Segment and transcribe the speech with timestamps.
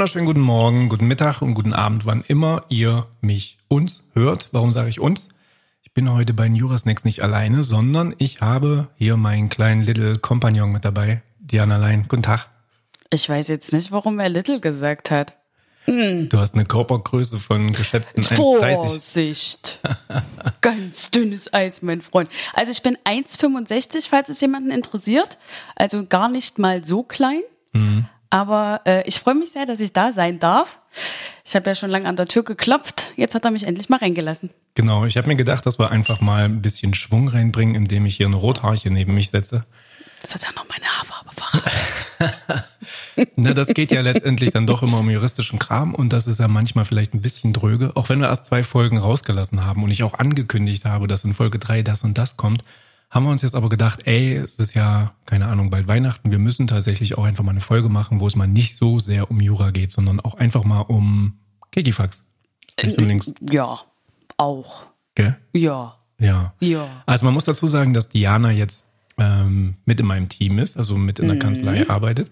[0.00, 4.48] wunderschönen guten Morgen, guten Mittag und guten Abend, wann immer ihr mich uns hört.
[4.50, 5.28] Warum sage ich uns?
[5.82, 10.16] Ich bin heute bei den Jurasnacks nicht alleine, sondern ich habe hier meinen kleinen Little
[10.16, 11.20] Kompagnon mit dabei.
[11.38, 12.46] Diana Lein, guten Tag.
[13.10, 15.36] Ich weiß jetzt nicht, warum er Little gesagt hat.
[15.84, 18.36] Du hast eine Körpergröße von geschätzten 1,30.
[18.36, 19.80] Vorsicht.
[20.62, 22.30] Ganz dünnes Eis, mein Freund.
[22.54, 25.36] Also ich bin 1,65, falls es jemanden interessiert.
[25.76, 27.42] Also gar nicht mal so klein.
[28.30, 30.78] Aber äh, ich freue mich sehr, dass ich da sein darf.
[31.44, 33.12] Ich habe ja schon lange an der Tür geklopft.
[33.16, 34.50] Jetzt hat er mich endlich mal reingelassen.
[34.76, 38.16] Genau, ich habe mir gedacht, dass wir einfach mal ein bisschen Schwung reinbringen, indem ich
[38.16, 39.66] hier eine Rothaarche neben mich setze.
[40.22, 42.64] Das hat ja noch meine Haarfarbe verraten.
[43.36, 46.48] Na, das geht ja letztendlich dann doch immer um juristischen Kram und das ist ja
[46.48, 47.92] manchmal vielleicht ein bisschen dröge.
[47.96, 51.34] Auch wenn wir erst zwei Folgen rausgelassen haben und ich auch angekündigt habe, dass in
[51.34, 52.62] Folge drei das und das kommt,
[53.10, 56.38] haben wir uns jetzt aber gedacht, ey, es ist ja, keine Ahnung, bald Weihnachten, wir
[56.38, 59.40] müssen tatsächlich auch einfach mal eine Folge machen, wo es mal nicht so sehr um
[59.40, 61.38] Jura geht, sondern auch einfach mal um
[61.72, 62.24] Kikifax.
[62.80, 63.80] Rechts und links, Ja,
[64.36, 64.84] auch.
[65.16, 65.36] gell?
[65.52, 66.54] Ja, Ja.
[66.60, 67.02] ja.
[67.06, 68.86] Also man muss dazu sagen, dass Diana jetzt
[69.18, 71.40] ähm, mit in meinem Team ist, also mit in der Mhm.
[71.40, 72.30] Kanzlei arbeitet.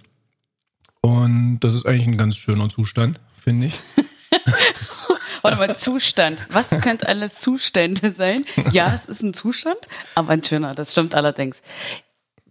[1.01, 3.81] Und das ist eigentlich ein ganz schöner Zustand, finde ich.
[5.43, 6.47] Warte mal, Zustand.
[6.51, 8.45] Was könnte alles Zustände sein?
[8.73, 9.79] Ja, es ist ein Zustand,
[10.15, 11.63] aber ein schöner, das stimmt allerdings.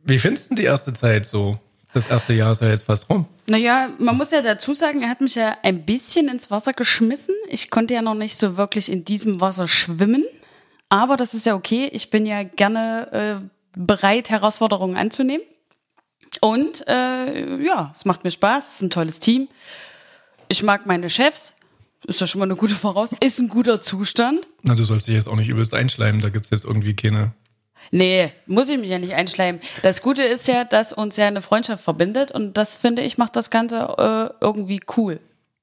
[0.03, 1.59] Wie findest du die erste Zeit so?
[1.93, 3.25] Das erste Jahr ist ja jetzt fast rum.
[3.47, 7.33] Naja, man muss ja dazu sagen, er hat mich ja ein bisschen ins Wasser geschmissen.
[7.49, 10.25] Ich konnte ja noch nicht so wirklich in diesem Wasser schwimmen.
[10.89, 11.89] Aber das ist ja okay.
[11.91, 15.45] Ich bin ja gerne äh, bereit, Herausforderungen anzunehmen.
[16.41, 19.47] Und äh, ja, es macht mir Spaß, es ist ein tolles Team.
[20.49, 21.53] Ich mag meine Chefs.
[22.05, 23.13] Ist ja schon mal eine gute Voraus.
[23.19, 24.47] Ist ein guter Zustand.
[24.63, 27.31] Na, du sollst dich jetzt auch nicht übelst einschleimen, da gibt's jetzt irgendwie keine.
[27.91, 29.61] Nee, muss ich mich ja nicht einschleimen.
[29.81, 33.35] Das Gute ist ja, dass uns ja eine Freundschaft verbindet und das finde ich macht
[33.35, 35.19] das Ganze äh, irgendwie cool.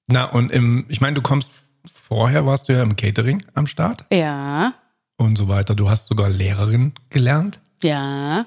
[0.06, 1.53] Na, und im, ich meine, du kommst,
[1.91, 4.75] vorher warst du ja im Catering am Start Ja,
[5.16, 5.75] und so weiter.
[5.75, 7.60] Du hast sogar Lehrerin gelernt.
[7.82, 8.47] ja.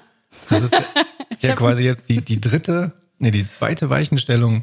[0.50, 0.84] Das ist ja,
[1.30, 4.62] ist ja quasi jetzt die, die dritte, nee, die zweite Weichenstellung,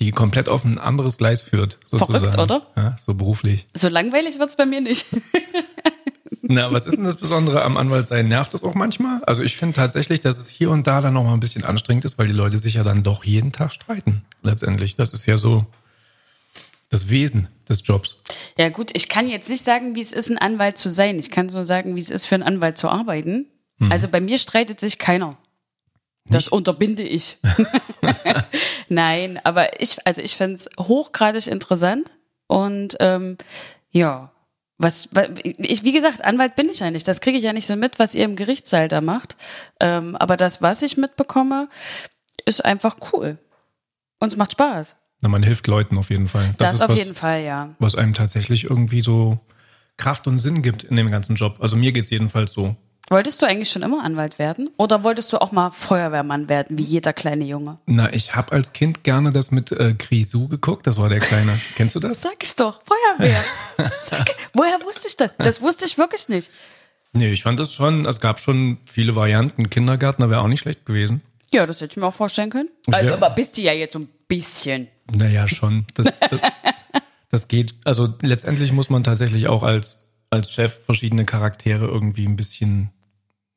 [0.00, 2.32] die komplett auf ein anderes Gleis führt, sozusagen.
[2.32, 2.66] Verrückt, oder?
[2.76, 3.66] Ja, so beruflich.
[3.74, 5.06] So langweilig wird's bei mir nicht.
[6.42, 8.26] Na, was ist denn das Besondere am Anwaltsein?
[8.26, 9.22] Nervt das auch manchmal?
[9.24, 12.04] Also ich finde tatsächlich, dass es hier und da dann noch mal ein bisschen anstrengend
[12.04, 14.22] ist, weil die Leute sich ja dann doch jeden Tag streiten.
[14.42, 14.96] Letztendlich.
[14.96, 15.66] Das ist ja so
[16.88, 18.16] das Wesen des Jobs.
[18.58, 21.18] Ja gut, ich kann jetzt nicht sagen, wie es ist, ein Anwalt zu sein.
[21.20, 23.46] Ich kann so sagen, wie es ist, für einen Anwalt zu arbeiten.
[23.88, 25.38] Also bei mir streitet sich keiner.
[26.26, 27.38] Das unterbinde ich.
[28.88, 32.10] Nein, aber ich, also ich finde es hochgradig interessant
[32.46, 33.36] und ähm,
[33.90, 34.30] ja,
[34.78, 37.06] was, wa- ich, wie gesagt, Anwalt bin ich ja nicht.
[37.06, 39.36] Das kriege ich ja nicht so mit, was ihr im Gerichtssaal da macht.
[39.78, 41.68] Ähm, aber das, was ich mitbekomme,
[42.46, 43.38] ist einfach cool.
[44.20, 44.96] Und es macht Spaß.
[45.20, 46.54] Na, man hilft Leuten auf jeden Fall.
[46.58, 47.74] Das, ist auf was, jeden Fall, ja.
[47.78, 49.38] was einem tatsächlich irgendwie so
[49.98, 51.58] Kraft und Sinn gibt in dem ganzen Job.
[51.60, 52.74] Also mir geht's jedenfalls so.
[53.12, 54.70] Wolltest du eigentlich schon immer Anwalt werden?
[54.78, 57.78] Oder wolltest du auch mal Feuerwehrmann werden, wie jeder kleine Junge?
[57.86, 60.86] Na, ich habe als Kind gerne das mit äh, Grisou geguckt.
[60.86, 61.58] Das war der kleine.
[61.74, 62.22] Kennst du das?
[62.22, 63.42] Sag ich doch, Feuerwehr.
[64.00, 65.30] Sag, woher wusste ich das?
[65.38, 66.52] Das wusste ich wirklich nicht.
[67.12, 69.68] Nee, ich fand das schon, es gab schon viele Varianten.
[69.68, 71.20] Kindergärtner wäre auch nicht schlecht gewesen.
[71.52, 72.68] Ja, das hätte ich mir auch vorstellen können.
[72.92, 74.86] Also, aber bist du ja jetzt so ein bisschen.
[75.12, 75.84] Naja, schon.
[75.96, 76.40] Das, das,
[77.28, 77.74] das geht.
[77.84, 82.92] Also letztendlich muss man tatsächlich auch als, als Chef verschiedene Charaktere irgendwie ein bisschen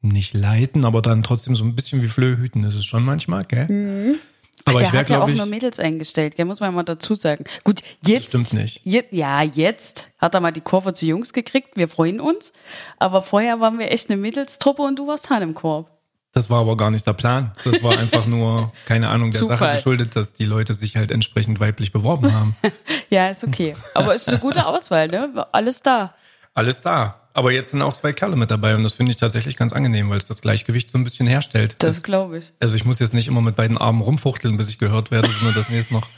[0.03, 2.61] nicht leiten, aber dann trotzdem so ein bisschen wie Flöhe hüten.
[2.61, 4.19] Das ist schon manchmal, gell?
[4.65, 5.35] Aber Der ich wäre, hat ja auch ich.
[5.37, 7.43] nur Mädels eingestellt, gell, muss man mal dazu sagen.
[7.63, 8.29] Gut, jetzt.
[8.29, 8.81] stimmt nicht.
[8.83, 11.75] Je, ja, jetzt hat er mal die Kurve zu Jungs gekriegt.
[11.75, 12.53] Wir freuen uns.
[12.97, 15.89] Aber vorher waren wir echt eine Mädelstruppe und du warst Hahn im Korb.
[16.31, 17.51] Das war aber gar nicht der Plan.
[17.63, 19.75] Das war einfach nur, keine Ahnung, der Sache Zufall.
[19.75, 22.55] geschuldet, dass die Leute sich halt entsprechend weiblich beworben haben.
[23.09, 23.75] Ja, ist okay.
[23.93, 25.45] Aber ist eine gute Auswahl, ne?
[25.51, 26.15] Alles da.
[26.55, 27.22] Alles da.
[27.33, 30.09] Aber jetzt sind auch zwei Kerle mit dabei und das finde ich tatsächlich ganz angenehm,
[30.09, 31.75] weil es das Gleichgewicht so ein bisschen herstellt.
[31.79, 32.51] Das glaube ich.
[32.59, 35.55] also ich muss jetzt nicht immer mit beiden Armen rumfuchteln, bis ich gehört werde, sondern
[35.55, 36.07] das nächste noch.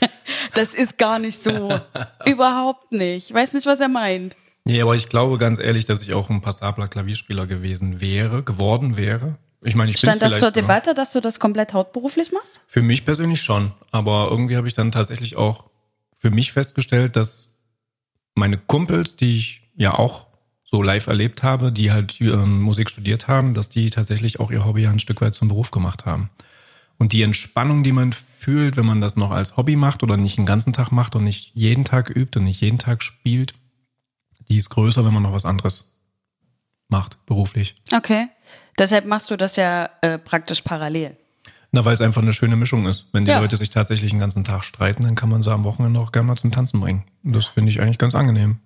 [0.54, 1.78] Das ist gar nicht so.
[2.24, 3.28] Überhaupt nicht.
[3.28, 4.36] Ich weiß nicht, was er meint.
[4.64, 8.96] Nee, aber ich glaube ganz ehrlich, dass ich auch ein passabler Klavierspieler gewesen wäre, geworden
[8.96, 9.36] wäre.
[9.62, 10.50] Ich meine, ich Stand das zur.
[10.50, 12.60] Debatte, dass du das komplett hauptberuflich machst?
[12.66, 13.72] Für mich persönlich schon.
[13.90, 15.64] Aber irgendwie habe ich dann tatsächlich auch
[16.16, 17.50] für mich festgestellt, dass
[18.34, 20.26] meine Kumpels, die ich ja auch
[20.68, 24.64] so live erlebt habe, die halt ähm, Musik studiert haben, dass die tatsächlich auch ihr
[24.64, 26.28] Hobby ja ein Stück weit zum Beruf gemacht haben.
[26.98, 30.38] Und die Entspannung, die man fühlt, wenn man das noch als Hobby macht oder nicht
[30.38, 33.54] den ganzen Tag macht und nicht jeden Tag übt und nicht jeden Tag spielt,
[34.48, 35.92] die ist größer, wenn man noch was anderes
[36.88, 37.74] macht, beruflich.
[37.92, 38.28] Okay.
[38.78, 41.16] Deshalb machst du das ja äh, praktisch parallel.
[41.72, 43.06] Na, weil es einfach eine schöne Mischung ist.
[43.12, 43.40] Wenn die Ja.
[43.40, 46.28] Leute sich tatsächlich den ganzen Tag streiten, dann kann man sie am Wochenende auch gerne
[46.28, 47.04] mal zum Tanzen bringen.
[47.22, 48.58] Und das finde ich eigentlich ganz angenehm.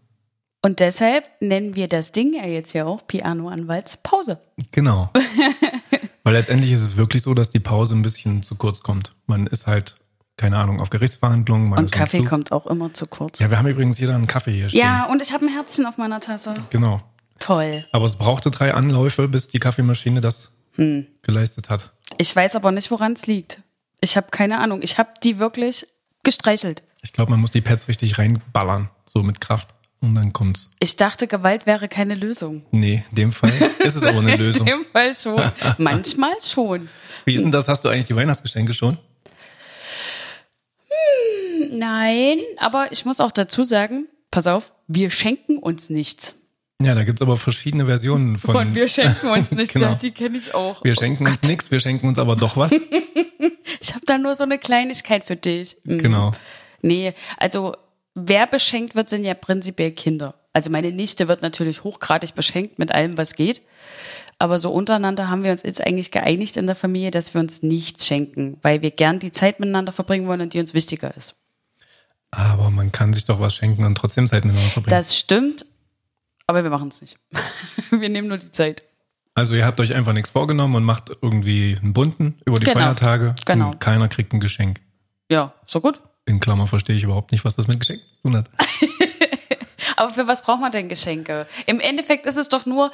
[0.63, 4.39] Und deshalb nennen wir das Ding ja jetzt ja auch Piano-Anwaltspause.
[4.73, 5.11] Genau.
[6.23, 9.13] weil letztendlich ist es wirklich so, dass die Pause ein bisschen zu kurz kommt.
[9.27, 9.97] Man ist halt,
[10.37, 11.71] keine Ahnung, auf Gerichtsverhandlungen.
[11.71, 13.39] Man Und Kaffee kommt auch immer zu kurz.
[13.39, 14.81] Ja, wir haben übrigens jeder einen Kaffee hier stehen.
[14.81, 16.53] Ja, und ich habe ein Herzchen auf meiner Tasse.
[16.69, 17.01] Genau.
[17.39, 17.85] Toll.
[17.93, 21.07] Aber es brauchte drei Anläufe, bis die Kaffeemaschine das Hm.
[21.23, 21.91] geleistet hat.
[22.19, 23.61] Ich weiß aber nicht, woran es liegt.
[24.01, 24.81] Ich habe keine Ahnung.
[24.83, 25.87] Ich habe die wirklich
[26.23, 26.83] gestreichelt.
[27.03, 29.71] Ich glaube, man muss die Pads richtig reinballern, so mit Kraft.
[30.03, 30.71] Und dann kommt's.
[30.81, 32.63] Ich dachte, Gewalt wäre keine Lösung.
[32.71, 34.67] Nee, in dem Fall ist es aber eine Lösung.
[34.67, 35.53] In dem Fall schon.
[35.79, 36.89] Manchmal schon.
[37.27, 37.69] Wie ist denn das?
[37.69, 38.97] Hast du eigentlich die Weihnachtsgeschenke schon?
[41.71, 46.35] Nein, aber ich muss auch dazu sagen, pass auf, wir schenken uns nichts.
[46.83, 48.55] Ja, da gibt's aber verschiedene Versionen von.
[48.55, 49.89] Von wir schenken uns nichts, Genau.
[49.91, 50.83] ja, die kenne ich auch.
[50.83, 52.73] wir schenken uns nichts, wir schenken uns aber doch was.
[53.81, 55.77] Ich habe da nur so eine Kleinigkeit für dich.
[55.85, 55.99] Mhm.
[55.99, 56.33] Genau.
[56.83, 57.77] Nee, also
[58.29, 60.35] wer beschenkt wird, sind ja prinzipiell Kinder.
[60.53, 63.63] Also meine Nichte wird natürlich hochgradig beschenkt mit allem, was geht.
[64.39, 67.63] Aber so untereinander haben wir uns jetzt eigentlich geeinigt in der Familie, dass wir uns
[67.63, 71.37] nichts schenken, weil wir gern die Zeit miteinander verbringen wollen und die uns wichtiger ist.
[72.31, 74.97] Aber man kann sich doch was schenken und trotzdem Zeit miteinander verbringen.
[74.97, 75.67] Das stimmt,
[76.47, 77.19] aber wir machen es nicht.
[77.91, 78.85] Wir nehmen nur die Zeit.
[79.35, 82.79] also ihr habt euch einfach nichts vorgenommen und macht irgendwie einen bunten über die Genau.
[82.81, 83.35] Feiertage.
[83.47, 83.71] Genau.
[83.73, 84.81] Und keiner kriegt ein Geschenk.
[85.31, 86.01] Ja, so gut.
[86.31, 88.49] In Klammer verstehe ich überhaupt nicht, was das mit Geschenk zu tun hat.
[89.97, 91.47] Aber für was braucht man denn Geschenke?
[91.67, 92.93] Im Endeffekt ist es doch nur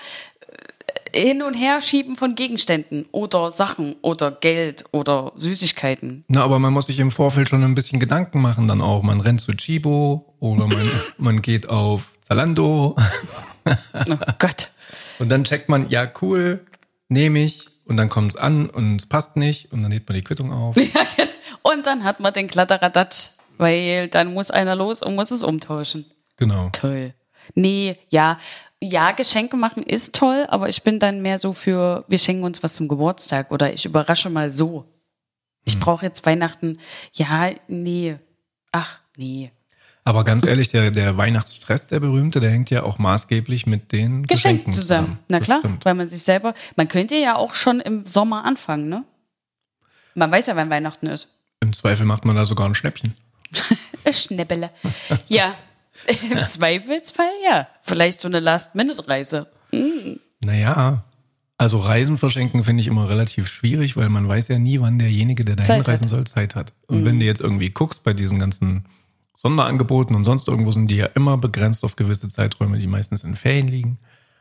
[1.12, 6.24] äh, hin und her schieben von Gegenständen oder Sachen oder Geld oder Süßigkeiten.
[6.28, 9.02] Na, aber man muss sich im Vorfeld schon ein bisschen Gedanken machen dann auch.
[9.02, 12.96] Man rennt zu Chibo oder man, man geht auf Zalando
[13.66, 14.70] Oh Gott.
[15.18, 16.64] und dann checkt man, ja cool,
[17.08, 20.16] nehme ich und dann kommt es an und es passt nicht und dann lädt man
[20.16, 20.76] die Quittung auf.
[21.62, 26.04] Und dann hat man den Kladderadatsch, weil dann muss einer los und muss es umtauschen.
[26.36, 26.70] Genau.
[26.72, 27.14] Toll.
[27.54, 28.38] Nee, ja.
[28.82, 32.62] Ja, Geschenke machen ist toll, aber ich bin dann mehr so für, wir schenken uns
[32.62, 34.84] was zum Geburtstag oder ich überrasche mal so.
[35.64, 36.78] Ich brauche jetzt Weihnachten.
[37.14, 38.16] Ja, nee.
[38.72, 39.50] Ach, nee.
[40.04, 44.24] Aber ganz ehrlich, der, der Weihnachtsstress, der berühmte, der hängt ja auch maßgeblich mit den
[44.24, 45.18] Geschenken Geschenken zusammen.
[45.26, 45.84] Na Das klar, stimmt.
[45.84, 49.04] weil man sich selber, man könnte ja auch schon im Sommer anfangen, ne?
[50.14, 51.28] Man weiß ja, wann Weihnachten ist.
[51.60, 53.14] Im Zweifel macht man da sogar ein Schnäppchen.
[54.10, 54.70] Schnäppele.
[55.28, 55.56] Ja,
[56.30, 57.68] im Zweifelsfall ja.
[57.82, 59.48] Vielleicht so eine Last-Minute-Reise.
[60.40, 61.04] Naja,
[61.58, 65.44] also Reisen verschenken finde ich immer relativ schwierig, weil man weiß ja nie, wann derjenige,
[65.44, 65.86] der dahin Zeit hat.
[65.86, 65.90] Mhm.
[65.90, 66.72] reisen soll, Zeit hat.
[66.86, 68.84] Und wenn du jetzt irgendwie guckst bei diesen ganzen
[69.34, 73.36] Sonderangeboten und sonst irgendwo sind die ja immer begrenzt auf gewisse Zeiträume, die meistens in
[73.36, 73.98] Ferien liegen.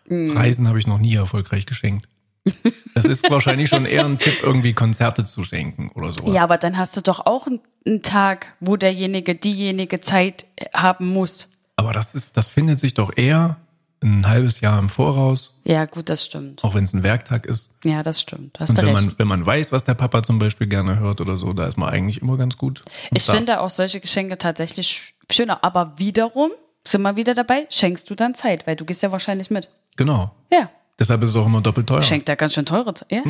[0.09, 0.35] Mhm.
[0.35, 2.07] Reisen habe ich noch nie erfolgreich geschenkt.
[2.95, 6.33] Das ist wahrscheinlich schon eher ein Tipp, irgendwie Konzerte zu schenken oder sowas.
[6.33, 11.50] Ja, aber dann hast du doch auch einen, Tag, wo derjenige, diejenige Zeit haben muss.
[11.75, 13.57] Aber das ist, das findet sich doch eher
[14.01, 16.63] ein halbes Jahr im Voraus, Ja, gut, das stimmt.
[16.63, 17.69] auch wenn es ein Werktag ist.
[17.83, 18.59] Ja, das stimmt.
[18.59, 19.06] Hast Und wenn recht.
[19.06, 21.77] man, wenn man weiß, was der Papa zum Beispiel gerne hört oder so, da ist
[21.77, 22.81] man eigentlich immer ganz gut.
[23.12, 25.63] Ich da- finde auch solche Geschenke tatsächlich sch- schöner.
[25.63, 26.51] Aber wiederum,
[26.86, 29.69] sind wir wieder dabei, schenkst du dann Zeit, weil du gehst ja wahrscheinlich mit.
[29.98, 30.31] Genau.
[30.51, 30.69] Ja.
[30.97, 32.01] Deshalb ist es auch immer doppelt teuer.
[32.01, 32.94] Schenkt da ganz schön teure.
[33.09, 33.21] Ja.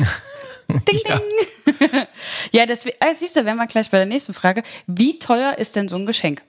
[0.68, 1.78] ding, ding.
[2.52, 4.64] ja, deswegen, äh, siehst du, wären wir gleich bei der nächsten Frage.
[4.88, 6.42] Wie teuer ist denn so ein Geschenk?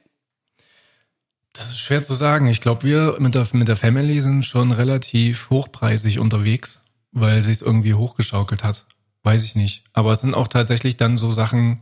[1.53, 2.47] Das ist schwer zu sagen.
[2.47, 7.51] Ich glaube, wir mit der, mit der Family sind schon relativ hochpreisig unterwegs, weil sie
[7.51, 8.85] es irgendwie hochgeschaukelt hat.
[9.23, 9.83] Weiß ich nicht.
[9.93, 11.81] Aber es sind auch tatsächlich dann so Sachen,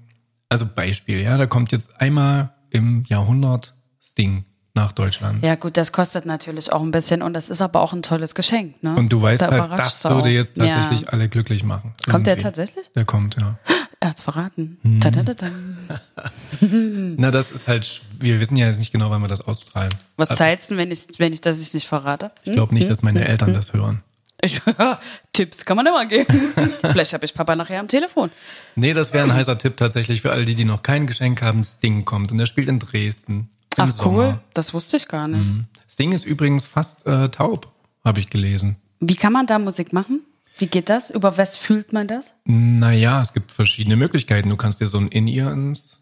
[0.50, 4.46] also Beispiel, ja, da kommt jetzt einmal im Jahrhundert Sting
[4.76, 5.44] nach Deutschland.
[5.44, 8.36] Ja, gut, das kostet natürlich auch ein bisschen und das ist aber auch ein tolles
[8.36, 8.82] Geschenk.
[8.84, 8.96] Ne?
[8.96, 11.08] Und du weißt Da halt, das würde jetzt tatsächlich Ja.
[11.10, 11.94] alle glücklich machen.
[12.10, 12.92] Kommt der tatsächlich?
[12.96, 13.58] Der kommt, ja.
[14.02, 14.78] Er hat's verraten.
[14.84, 15.00] Hm.
[15.00, 15.48] Tadadada.
[16.62, 19.90] Na, das ist halt, wir wissen ja jetzt nicht genau, wann wir das ausstrahlen.
[20.18, 22.32] Was Also, zahlst du, wenn ich, wenn ich das nicht verrate?
[22.44, 24.04] Ich glaube nicht, dass meine Eltern das hören.
[24.42, 24.62] Ich,
[25.34, 26.54] Tipps kann man immer geben.
[26.82, 28.30] Vielleicht habe ich Papa nachher am Telefon.
[28.76, 31.64] Nee, das wäre ein heißer Tipp tatsächlich für alle, die, die noch kein Geschenk haben.
[31.64, 33.50] Sting kommt und der spielt in Dresden.
[33.78, 34.18] Ach Sommer.
[34.18, 35.52] cool, das wusste ich gar nicht.
[35.90, 37.72] Sting ist übrigens fast äh, taub,
[38.04, 38.78] habe ich gelesen.
[39.00, 40.22] Wie kann man da Musik machen?
[40.58, 41.10] Wie geht das?
[41.10, 42.34] Über was fühlt man das?
[42.46, 44.50] Naja, es gibt verschiedene Möglichkeiten.
[44.50, 46.00] Du kannst dir so ein In-Ear ins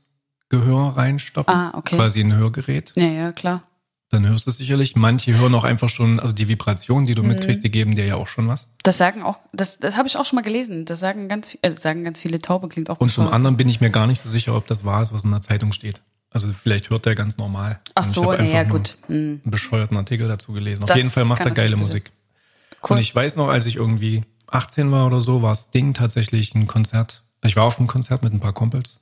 [0.50, 1.54] Gehör reinstoppen.
[1.54, 1.96] Ah, okay.
[1.96, 2.94] Quasi ein Hörgerät.
[2.96, 3.64] Ja, ja, klar.
[4.10, 4.96] Dann hörst du es sicherlich.
[4.96, 7.30] Manche hören auch einfach schon, also die Vibrationen, die du Mhm.
[7.30, 8.68] mitkriegst, die geben dir ja auch schon was.
[8.84, 10.86] Das sagen auch, das, das habe ich auch schon mal gelesen.
[10.86, 13.82] Das sagen ganz, äh, sagen ganz viele Taube, klingt auch Und zum anderen bin ich
[13.82, 16.00] mir gar nicht so sicher, ob das wahr ist, was in der Zeitung steht.
[16.34, 17.80] Also vielleicht hört der ganz normal.
[17.96, 18.98] Ach so, hab na einfach ja, nur gut.
[19.08, 19.42] Hm.
[19.44, 20.84] einen bescheuerten Artikel dazu gelesen.
[20.84, 22.12] Auf Das jeden Fall macht er geile Musik.
[22.84, 22.96] Cool.
[22.96, 26.68] Und ich weiß noch, als ich irgendwie 18 war oder so, war Sting tatsächlich ein
[26.68, 29.00] Konzert Ich war auf einem Konzert mit ein paar Kumpels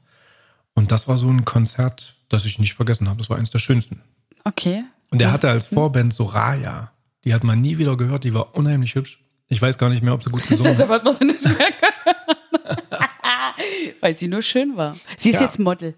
[0.73, 3.17] und das war so ein Konzert, das ich nicht vergessen habe.
[3.19, 4.01] Das war eines der schönsten.
[4.43, 4.83] Okay.
[5.09, 6.91] Und er hatte als Vorband Soraya.
[7.25, 9.23] Die hat man nie wieder gehört, die war unheimlich hübsch.
[9.47, 10.71] Ich weiß gar nicht mehr, ob sie gut gesungen hat.
[10.71, 12.83] Deshalb hat man sie nicht mehr gehört.
[14.01, 14.95] Weil sie nur schön war.
[15.17, 15.45] Sie ist Ja.
[15.45, 15.95] jetzt Model.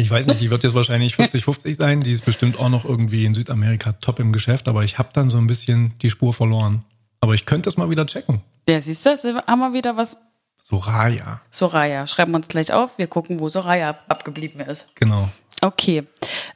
[0.00, 2.00] Ich weiß nicht, die wird jetzt wahrscheinlich 40, 50 sein.
[2.02, 5.28] Die ist bestimmt auch noch irgendwie in Südamerika top im Geschäft, aber ich habe dann
[5.28, 6.84] so ein bisschen die Spur verloren.
[7.20, 8.40] Aber ich könnte es mal wieder checken.
[8.68, 9.10] Ja, siehst du,
[9.46, 10.18] haben wir wieder was.
[10.60, 12.06] Soraya, Soraya.
[12.06, 12.96] Schreiben wir uns gleich auf.
[12.98, 14.86] Wir gucken, wo Soraya ab- abgeblieben ist.
[14.94, 15.28] genau.
[15.60, 16.04] Okay.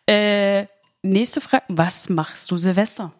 [0.08, 0.66] Äh,
[1.02, 1.64] nächste Frage.
[1.68, 3.12] Was machst du Silvester?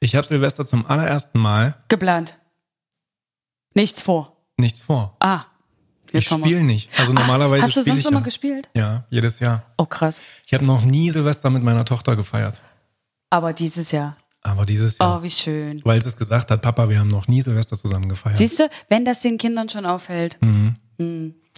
[0.00, 2.34] Ich habe Silvester zum allerersten Mal Geplant.
[3.74, 4.36] Nichts vor.
[4.56, 5.16] nichts vor.
[5.20, 5.44] Ah.
[6.12, 6.90] Ich spiele nicht.
[6.98, 8.24] Also normalerweise Hast du sonst ich immer ja.
[8.24, 8.68] gespielt?
[8.74, 9.62] Ja, jedes Jahr.
[9.78, 10.20] Oh, krass.
[10.46, 12.60] Ich habe noch nie Silvester mit meiner Tochter gefeiert.
[13.30, 14.16] Aber dieses Jahr.
[14.42, 15.80] Aber dieses Jahr, Oh, wie schön.
[15.84, 18.38] weil sie es gesagt hat, Papa, wir haben noch nie Silvester zusammen gefeiert.
[18.38, 20.36] Siehst du, wenn das den Kindern schon auffällt.
[20.40, 20.74] Mhm.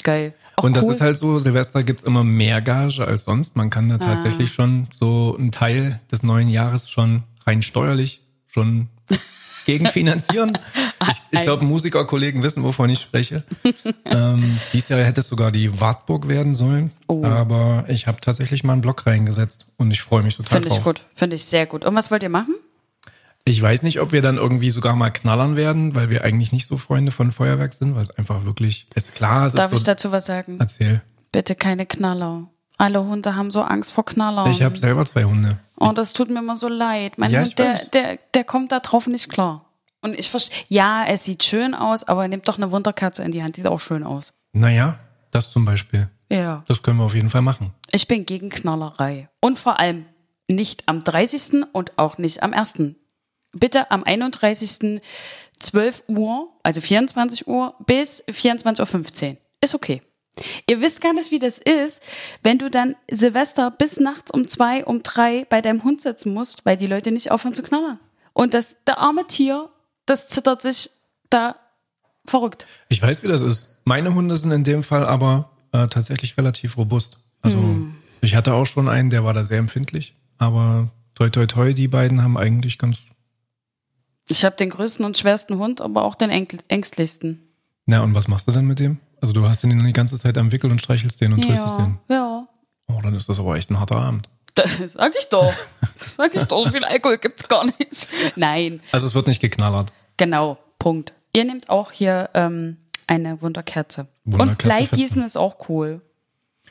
[0.03, 0.35] Geil.
[0.57, 0.91] Auch Und das cool.
[0.93, 3.57] ist halt so, Silvester gibt's immer mehr Gage als sonst.
[3.57, 4.53] Man kann da tatsächlich Ah.
[4.53, 8.89] schon so einen Teil des neuen Jahres schon rein steuerlich schon
[9.67, 10.59] gegenfinanzieren.
[11.11, 13.43] Ich, ich glaube, Musikerkollegen wissen, wovon ich spreche.
[14.05, 16.91] ähm, dieses Jahr hätte es sogar die Wartburg werden sollen.
[17.07, 17.25] Oh.
[17.25, 20.83] Aber ich habe tatsächlich mal einen Block reingesetzt und ich freue mich total Finde ich
[20.83, 21.07] gut.
[21.15, 21.85] Finde ich sehr gut.
[21.85, 22.55] Und was wollt ihr machen?
[23.47, 26.67] Ich weiß nicht, ob wir dann irgendwie sogar mal knallern werden, weil wir eigentlich nicht
[26.67, 29.85] so Freunde von Feuerwerk sind, weil es einfach wirklich ist klar, es Darf ist ich
[29.85, 29.93] so.
[29.93, 30.57] dazu was sagen?
[30.61, 31.03] Erzähl.
[31.31, 32.49] Bitte keine Knaller.
[32.79, 34.51] Alle Hunde haben so Angst vor Knallern.
[34.51, 35.59] Ich habe selber zwei Hunde.
[35.79, 37.19] Oh, das tut mir immer so leid.
[37.19, 39.67] Mein Ja, Hund, der, der, der kommt da drauf nicht klar.
[40.05, 43.43] Und ich verstehe, ja, es sieht schön aus, aber nimmt doch eine Wunderkerze in die
[43.43, 44.35] Hand, die sieht auch schön aus.
[44.53, 44.99] Naja,
[45.31, 46.11] das zum Beispiel.
[46.29, 46.63] Ja.
[46.69, 47.73] Das können wir auf jeden Fall machen.
[47.91, 49.31] Ich bin gegen Knallerei.
[49.41, 50.05] Und vor allem
[50.47, 51.65] nicht am 30.
[51.73, 52.75] und auch nicht am 1.
[53.53, 55.01] Bitte am 31.
[55.59, 59.37] 12 Uhr, also 24 Uhr bis 24.15 Uhr.
[59.63, 60.03] Ist okay.
[60.69, 62.03] Ihr wisst gar nicht, wie das ist,
[62.43, 66.67] wenn du dann Silvester bis nachts um zwei, um drei bei deinem Hund sitzen musst,
[66.67, 68.01] weil die Leute nicht aufhören zu knallern.
[68.35, 69.71] Und das, der arme Tier,
[70.07, 70.91] das zittert sich
[71.31, 71.57] da
[72.27, 72.67] verrückt.
[72.89, 73.77] Ich weiß, wie das ist.
[73.85, 77.19] Meine Hunde sind in dem Fall aber äh, tatsächlich relativ robust.
[77.43, 77.95] Also Hm.
[78.21, 80.17] ich hatte auch schon einen, der war da sehr empfindlich.
[80.39, 83.11] Aber toi toi toi, die beiden haben eigentlich ganz.
[84.29, 87.43] Ich habe den größten und schwersten Hund, aber auch den ängstlichsten.
[87.87, 88.99] Na, und was machst du dann mit dem?
[89.21, 91.99] Also du hast den die ganze Zeit am Wickel und streichelst den und tröstest den.
[92.09, 92.49] ja.
[92.87, 94.29] Oh, dann ist das aber echt ein harter Abend.
[94.55, 95.53] Das sag ich doch.
[95.99, 96.65] Das sag ich doch.
[96.67, 98.09] So viel Alkohol gibt's gar nicht.
[98.37, 99.93] Nein, Also es wird nicht geknallert.
[100.17, 100.59] genau.
[100.79, 101.13] Punkt.
[101.33, 104.07] Ihr nehmt auch hier ähm, eine Wunderkerze.
[104.27, 106.03] Und Wunderkerze Bleigießen ist auch cool.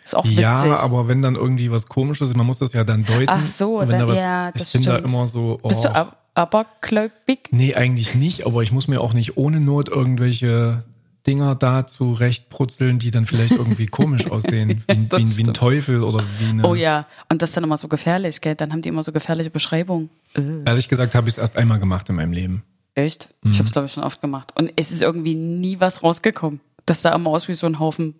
[0.03, 0.39] Ist auch witzig.
[0.39, 3.29] Ja, aber wenn dann irgendwie was komisches ist, man muss das ja dann deuten.
[3.29, 5.09] Ach so, wenn dann- da was, ja, das ich bin da stimmt.
[5.09, 5.59] immer so.
[5.63, 7.49] Oh, Bist du ab abergläubig?
[7.51, 10.83] Nee, eigentlich nicht, aber ich muss mir auch nicht ohne Not irgendwelche
[11.25, 14.83] Dinger da zurechtbrutzeln, die dann vielleicht irgendwie komisch aussehen.
[14.87, 15.53] Wie, wie, wie ein.
[15.53, 16.67] Teufel oder wie eine.
[16.67, 18.55] Oh ja, und das ist dann immer so gefährlich, gell?
[18.55, 20.09] Dann haben die immer so gefährliche Beschreibungen.
[20.35, 22.63] Äh, Ehrlich gesagt habe ich es erst einmal gemacht in meinem Leben.
[22.95, 23.29] echt?
[23.41, 23.51] Mhm.
[23.51, 24.51] Ich habe es, glaube ich, schon oft gemacht.
[24.55, 26.59] Und es ist irgendwie nie was rausgekommen.
[26.85, 28.15] Das sah immer aus wie so ein Haufen.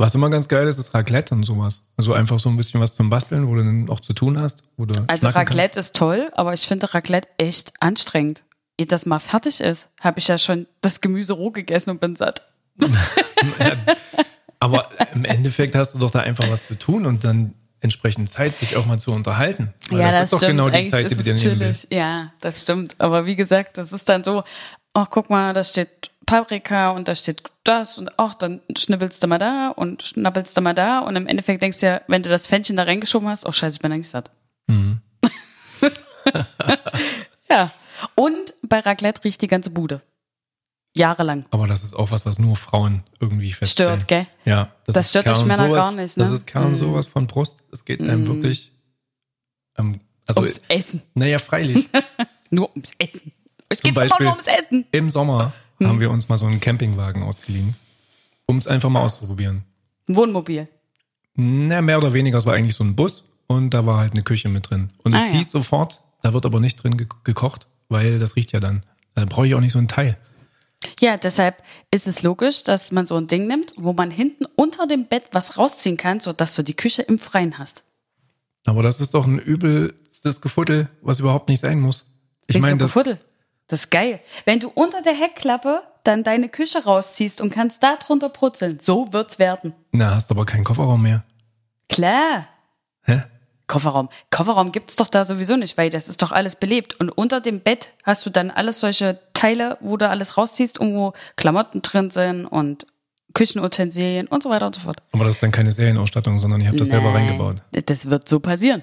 [0.00, 1.82] Was immer ganz geil ist, ist Raclette und sowas.
[1.96, 4.62] Also einfach so ein bisschen was zum Basteln, wo du dann auch zu tun hast.
[4.76, 8.42] Wo du Also Raclette ist toll, aber ich finde Raclette echt anstrengend.
[8.78, 12.16] Ehe das mal fertig ist, habe ich ja schon das Gemüse roh gegessen und bin
[12.16, 12.42] satt.
[14.60, 18.56] Aber im Endeffekt hast du doch da einfach was zu tun und dann entsprechend Zeit,
[18.56, 19.72] sich auch mal zu unterhalten.
[19.90, 21.86] Weil das, ist doch genau die Eigentlich Zeit, die du dir nehmen willst.
[21.92, 22.96] Ja, das stimmt.
[22.98, 24.42] Aber wie gesagt, das ist dann so,
[24.94, 29.28] ach guck mal, da steht Paprika und da steht das und ach, dann schnippelst du
[29.28, 32.28] mal da und schnappelst du mal da und im Endeffekt denkst du ja, wenn du
[32.28, 34.30] das Fännchen da reingeschoben hast, oh scheiße, ich bin eigentlich satt.
[34.66, 35.00] Mhm.
[37.48, 37.70] ja.
[38.14, 40.02] Und bei Raclette riecht die ganze Bude.
[40.94, 41.44] Jahrelang.
[41.50, 44.00] Aber das ist auch was, was nur Frauen irgendwie feststellen.
[44.00, 44.26] Stört, gell?
[44.44, 46.34] Ja, das, Das stört euch Männer sowas, gar nicht, Das ne?
[46.34, 46.74] ist Kern Mhm.
[46.74, 47.62] sowas von Brust.
[47.72, 48.72] Es geht einem wirklich.
[49.76, 51.02] Ähm, also, Ums Essen.
[51.14, 51.88] naja, freilich.
[52.50, 53.32] Nur ums Essen.
[53.68, 54.86] Es geht Beispiel- nur ums Essen.
[54.92, 55.86] Im Sommer Hm.
[55.86, 57.76] haben wir uns mal so einen Campingwagen ausgeliehen,
[58.46, 59.64] um es einfach mal auszuprobieren.
[60.08, 60.66] Ein Wohnmobil.
[61.34, 64.22] Na, mehr oder weniger, es war eigentlich so ein Bus und da war halt eine
[64.22, 64.90] Küche mit drin.
[65.04, 65.32] Und es Ah, ja.
[65.32, 68.84] hieß sofort, da wird aber nicht drin ge gekocht, weil das riecht ja dann.
[69.14, 70.16] Dann brauche ich auch nicht so ein Teil.
[71.00, 74.86] Ja, deshalb ist es logisch, dass man so ein Ding nimmt, wo man hinten unter
[74.86, 77.82] dem Bett was rausziehen kann, sodass du die Küche im Freien hast.
[78.66, 82.04] Aber das ist doch ein übelstes Gefuttel, was überhaupt nicht sein muss.
[82.46, 83.18] Ich meine, das, Gefuddel?
[83.66, 84.20] Das ist geil.
[84.44, 89.12] Wenn du unter der Heckklappe dann deine Küche rausziehst und kannst da drunter brutzeln, so
[89.12, 89.74] wird's werden.
[89.92, 91.24] na, hast aber keinen Kofferraum mehr.
[91.88, 92.46] Klar.
[93.68, 94.08] Kofferraum.
[94.30, 96.98] Kofferraum gibt's doch da sowieso nicht, weil das ist doch alles belebt.
[96.98, 100.94] Und unter dem Bett hast du dann alles solche Teile, wo du alles rausziehst und
[100.94, 102.86] wo Klamotten drin sind und
[103.34, 105.00] Küchenutensilien und so weiter und so fort.
[105.12, 107.56] Aber das ist dann keine Serienausstattung, sondern ihr habt das selber Nein, reingebaut.
[107.86, 108.82] Das wird so passieren.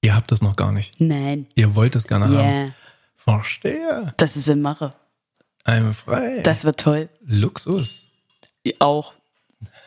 [0.00, 1.00] Ihr habt das noch gar nicht.
[1.00, 1.46] Nein.
[1.54, 2.74] Ihr wollt es gerne Ja, haben.
[3.16, 4.14] Verstehe.
[4.16, 4.90] das ist in Mache.
[5.64, 6.40] Einmal frei.
[6.42, 7.08] Das wird toll.
[7.24, 8.08] Luxus.
[8.78, 9.12] Auch.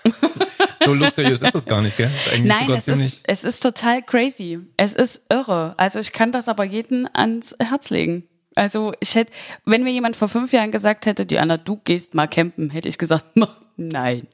[0.84, 2.10] So luxuriös ist das gar nicht, gell?
[2.44, 4.60] Nein, es ist, es ist total crazy.
[4.78, 5.74] Es ist irre.
[5.78, 8.24] Also ich kann das aber jeden ans Herz legen.
[8.56, 9.34] Also ich hätte,
[9.66, 12.98] wenn mir jemand vor fünf Jahren gesagt hätte, Diana, du gehst mal campen, hätte ich
[12.98, 13.26] gesagt,
[13.78, 14.28] nein.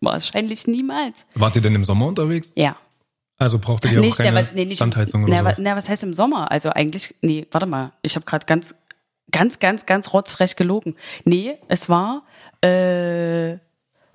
[0.00, 1.26] Wahrscheinlich niemals.
[1.34, 2.52] Wart ihr denn im Sommer unterwegs?
[2.56, 2.76] Ja.
[3.36, 5.62] Also braucht ihr auch Nicht, keine ja, was, nee, nicht Standheizung oder na, so?
[5.62, 6.50] na, was heißt im Sommer?
[6.50, 7.92] Also eigentlich, nee, warte mal.
[8.02, 8.74] Ich habe gerade ganz,
[9.30, 10.96] ganz, ganz, ganz rotzfrech gelogen.
[11.24, 12.22] Nee, es war,
[12.62, 13.58] äh,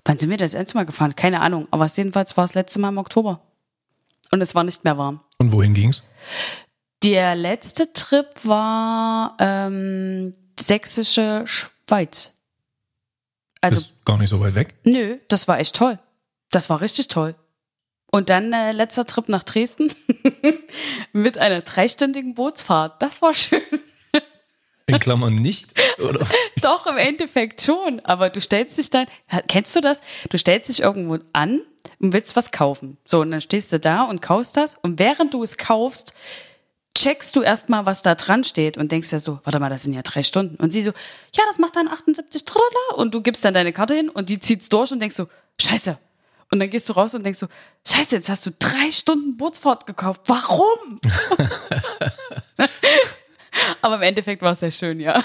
[0.05, 1.15] wann sind wir das letzte Mal gefahren?
[1.15, 1.67] Keine Ahnung.
[1.71, 3.41] Aber es jedenfalls war das letzte Mal im Oktober.
[4.31, 5.19] Und es war nicht mehr warm.
[5.37, 6.03] Und wohin ging's?
[7.03, 12.33] Der letzte Trip war ähm, sächsische Schweiz.
[13.61, 14.75] Also, ist gar nicht so weit weg.
[14.83, 15.99] nö, das war echt toll.
[16.51, 17.35] Das war richtig toll.
[18.11, 19.91] Und dann äh, letzter Trip nach Dresden
[21.13, 23.01] mit einer dreistündigen Bootsfahrt.
[23.01, 23.61] Das war schön.
[24.87, 25.73] In Klammern nicht.
[25.99, 26.27] Oder?
[26.61, 27.99] Doch, im Endeffekt schon.
[28.01, 29.07] Aber du stellst dich dann,
[29.47, 30.01] kennst du das?
[30.29, 31.61] Du stellst dich irgendwo an
[31.99, 32.97] und willst was kaufen.
[33.03, 34.77] So, und dann stehst du da und kaufst das.
[34.81, 36.13] Und während du es kaufst,
[36.95, 39.93] checkst du erstmal, was da dran steht und denkst ja so, warte mal, das sind
[39.93, 40.55] ja drei Stunden.
[40.57, 40.91] Und sie so,
[41.33, 42.97] ja, das macht dann 78 Triller.
[42.97, 45.27] Und du gibst dann deine Karte hin und die zieht's durch und denkst so,
[45.59, 45.97] scheiße.
[46.51, 47.47] Und dann gehst du raus und denkst so,
[47.87, 50.21] scheiße, jetzt hast du drei Stunden Bootsfahrt gekauft.
[50.27, 50.99] Warum?
[53.81, 55.23] Aber im Endeffekt war es sehr schön, ja.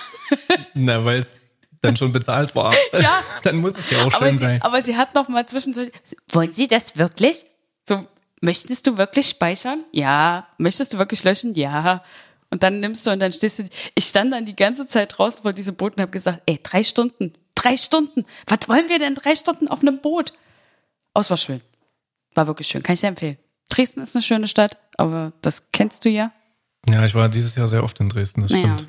[0.75, 1.43] Na, weil es
[1.81, 2.75] dann schon bezahlt war.
[2.93, 3.23] Ja.
[3.43, 4.63] Dann muss es ja auch Aber schön sie, sein.
[4.63, 5.91] aber sie hat noch mal zwischendurch,
[6.33, 7.47] wollen Sie das wirklich?
[7.89, 8.07] So,
[8.41, 9.85] möchtest du wirklich speichern?
[9.93, 10.47] Ja.
[10.59, 11.55] Möchtest du wirklich löschen?
[11.55, 12.05] Ja.
[12.51, 15.43] Und dann nimmst du und dann stehst du, ich stand dann die ganze Zeit draußen
[15.43, 18.27] vor diesem Boot und habe gesagt, ey, drei Stunden, drei Stunden.
[18.47, 20.33] Was wollen wir denn drei Stunden auf einem Boot?
[21.15, 21.61] Oh, es war schön.
[22.35, 22.83] War wirklich schön.
[22.83, 23.39] Kann ich sehr empfehlen.
[23.69, 26.33] Dresden ist eine schöne Stadt, aber das kennst du ja.
[26.89, 28.77] Ja, ich war dieses Jahr sehr oft in Dresden, das Naja.
[28.79, 28.89] stimmt.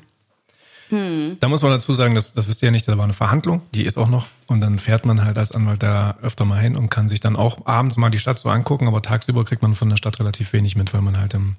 [1.40, 3.62] Da muss man dazu sagen, das, das wisst ihr ja nicht, da war eine Verhandlung,
[3.74, 4.26] die ist auch noch.
[4.46, 7.34] Und dann fährt man halt als Anwalt da öfter mal hin und kann sich dann
[7.34, 10.52] auch abends mal die Stadt so angucken, aber tagsüber kriegt man von der Stadt relativ
[10.52, 11.56] wenig mit, weil man halt im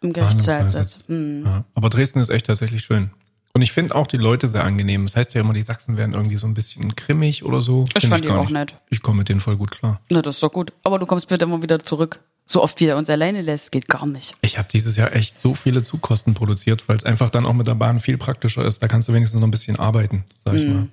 [0.00, 1.00] Im Gerichtssaal sitzt.
[1.08, 1.44] Hm.
[1.44, 3.10] Ja, aber Dresden ist echt tatsächlich schön.
[3.52, 5.04] Und ich finde auch die Leute sehr angenehm.
[5.04, 7.84] Das heißt ja immer, die Sachsen wären irgendwie so ein bisschen grimmig oder so.
[7.94, 8.74] Ich Find fand die gar auch nett.
[8.88, 10.00] Ich komme mit denen voll gut klar.
[10.10, 10.72] Na, das ist doch gut.
[10.84, 12.18] Aber du kommst bitte immer wieder zurück.
[12.46, 14.32] So oft wie er uns alleine lässt, geht gar nicht.
[14.42, 17.66] Ich habe dieses Jahr echt so viele Zugkosten produziert, weil es einfach dann auch mit
[17.66, 18.82] der Bahn viel praktischer ist.
[18.82, 20.88] Da kannst du wenigstens noch ein bisschen arbeiten, sag ich mal.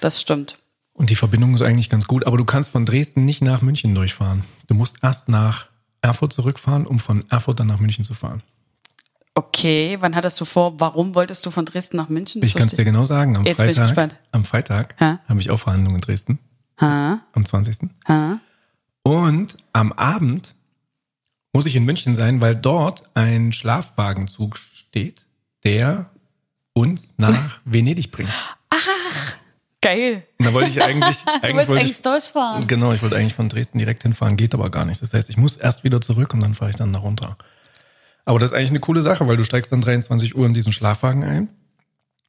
[0.00, 0.58] Das stimmt.
[0.92, 3.94] Und die Verbindung ist eigentlich ganz gut, aber du kannst von Dresden nicht nach München
[3.94, 4.44] durchfahren.
[4.66, 5.66] Du musst erst nach
[6.02, 8.42] Erfurt zurückfahren, um von Erfurt dann nach München zu fahren.
[9.34, 10.78] Okay, wann hattest du vor?
[10.80, 12.42] Warum wolltest du von Dresden nach München?
[12.42, 13.36] Das Ich kann es dir genau sagen.
[13.36, 15.20] Am Jetzt Freitag, am Freitag Ha?
[15.26, 16.38] habe ich auch Verhandlungen in Dresden,
[16.80, 17.20] Ha?
[17.32, 17.88] am 20.
[18.08, 18.40] Ha?
[19.02, 20.54] Und am Abend
[21.52, 25.24] muss ich in München sein, weil dort ein Schlafwagenzug steht,
[25.64, 26.10] der
[26.72, 28.30] uns nach Venedig bringt.
[29.82, 30.24] Geil.
[30.38, 32.66] Und da wollte ich eigentlich, Du eigentlich willst wollte eigentlich ich, durchfahren.
[32.66, 35.00] genau, ich wollte eigentlich von Dresden direkt hinfahren, geht aber gar nicht.
[35.00, 37.36] Das heißt, ich muss erst wieder zurück und dann fahre ich dann nach runter.
[38.26, 40.72] Aber das ist eigentlich eine coole Sache, weil du steigst dann 23 Uhr in diesen
[40.72, 41.48] Schlafwagen ein.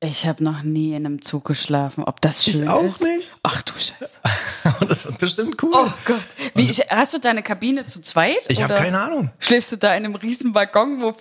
[0.03, 2.03] Ich habe noch nie in einem Zug geschlafen.
[2.05, 3.03] Ob das schön auch ist?
[3.03, 3.29] nicht.
[3.43, 4.19] Ach du Scheiße.
[4.79, 5.69] Und das wird bestimmt cool.
[5.73, 6.17] Oh Gott.
[6.55, 8.39] Wie, ich, hast du deine Kabine zu zweit?
[8.47, 9.29] ich habe keine Ahnung.
[9.37, 11.15] Schläfst du da in einem riesen Waggon, wo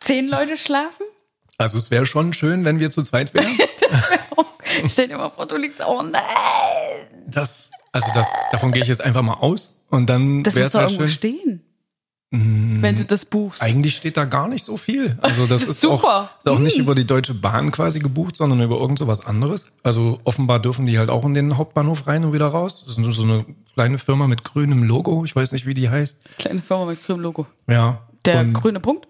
[0.00, 1.06] zehn Leute schlafen?
[1.56, 3.56] Also es wäre schon schön, wenn wir zu zweit wären.
[4.36, 4.44] Oh,
[4.86, 6.00] stell dir mal vor, du liegst auch.
[6.04, 6.22] Nein.
[7.26, 9.82] Das, also das, davon gehe ich jetzt einfach mal aus.
[9.90, 11.16] Und dann Das wäre muss es doch halt irgendwo schön.
[11.16, 11.64] stehen.
[12.32, 13.60] Wenn du das buchst.
[13.60, 15.18] Eigentlich steht da gar nicht so viel.
[15.20, 16.30] Also das, Das ist ist, auch, super.
[16.38, 19.66] ist auch nicht über die Deutsche Bahn quasi gebucht, sondern über irgend so was anderes.
[19.82, 22.84] Also offenbar dürfen die halt auch in den Hauptbahnhof rein und wieder raus.
[22.86, 25.24] Das ist so eine kleine Firma mit grünem Logo.
[25.24, 26.18] Ich weiß nicht, wie die heißt.
[26.38, 27.46] Kleine Firma mit grünem Logo.
[27.68, 28.06] Ja.
[28.24, 29.08] Der und grüne Punkt?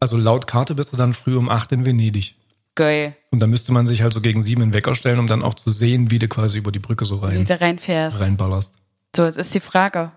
[0.00, 2.34] also laut Karte bist du dann früh um acht in Venedig.
[2.74, 3.16] Geil.
[3.30, 5.54] Und da müsste man sich halt so gegen sieben in Wecker stellen, um dann auch
[5.54, 8.20] zu sehen, wie du quasi über die Brücke so Wie rein, du reinfährst.
[8.20, 8.78] reinballerst.
[9.16, 10.12] So, jetzt ist die Frage.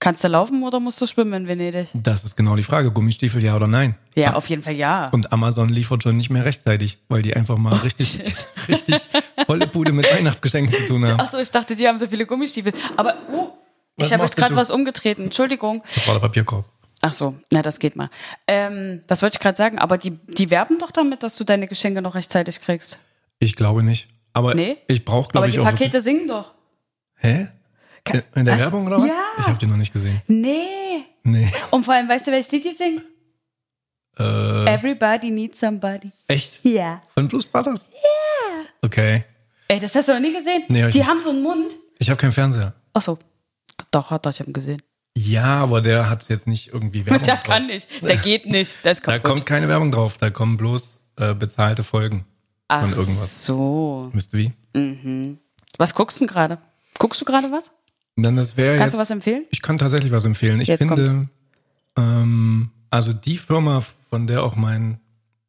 [0.00, 1.88] Kannst du laufen oder musst du schwimmen in Venedig?
[1.92, 2.92] Das ist genau die Frage.
[2.92, 3.96] Gummistiefel ja oder nein?
[4.14, 5.08] Ja, auf jeden Fall ja.
[5.08, 8.46] Und Amazon liefert schon nicht mehr rechtzeitig, weil die einfach mal richtig, Oh, shit.
[8.68, 9.00] richtig
[9.44, 11.18] volle Bude mit Weihnachtsgeschenken zu tun haben.
[11.20, 12.72] Achso, ich dachte, die haben so viele Gummistiefel.
[12.96, 13.48] Aber oh,
[13.96, 15.24] ich habe jetzt gerade was umgetreten.
[15.24, 15.82] Entschuldigung.
[15.94, 16.64] Das war der Papierkorb.
[17.00, 18.08] Ach so, na, das geht mal.
[18.46, 19.78] Ähm, was wollte ich gerade sagen?
[19.80, 22.98] Aber die, die werben doch damit, dass du deine Geschenke noch rechtzeitig kriegst.
[23.40, 24.08] Ich glaube nicht.
[24.32, 24.76] Aber Nee?
[24.86, 25.64] ich brauche, Aber glaube ich, die auch.
[25.64, 26.54] Pakete singen doch.
[27.16, 27.48] Hä?
[28.12, 28.60] In, in der Was?
[28.62, 29.10] Werbung oder was?
[29.10, 29.24] Ja.
[29.38, 30.22] Ich habe die noch nicht gesehen.
[30.26, 31.04] Nee.
[31.24, 31.50] Nee.
[31.70, 33.02] Und vor allem, weißt du, welches Lied die singen?
[34.18, 36.10] Äh, Everybody needs somebody.
[36.26, 36.60] echt?
[36.64, 37.02] Ja.
[37.14, 37.88] Von Blues Brothers?
[37.92, 38.64] Ja.
[38.82, 39.24] Okay.
[39.68, 40.64] Ey, das hast du noch nie gesehen?
[40.68, 41.08] Nee, hab ich die nicht.
[41.08, 42.72] haben so einen Mund, Ich habe keinen Fernseher.
[42.94, 43.18] Ach so.
[43.90, 44.82] Doch, hat er, ich habe ihn gesehen.
[45.16, 47.44] Ja, aber der hat jetzt nicht irgendwie Werbung Der drauf.
[47.44, 47.88] kann nicht.
[48.02, 48.76] Der geht nicht.
[48.84, 49.24] Der ist Da kaputt.
[49.24, 52.24] kommt keine Werbung drauf, da kommen bloß äh, bezahlte Folgen
[52.68, 53.44] Ach von irgendwas.
[53.44, 54.10] so.
[54.12, 55.36] Wisst ihr wie?
[55.76, 56.58] Was guckst du denn gerade?
[56.98, 57.70] Guckst du gerade was?
[58.22, 59.44] Dann das wäre Kannst jetzt, du was empfehlen?
[59.50, 60.60] Ich kann tatsächlich was empfehlen.
[60.60, 61.28] Ich Jetzt finde,
[61.96, 64.98] ähm, also die Firma, von der auch mein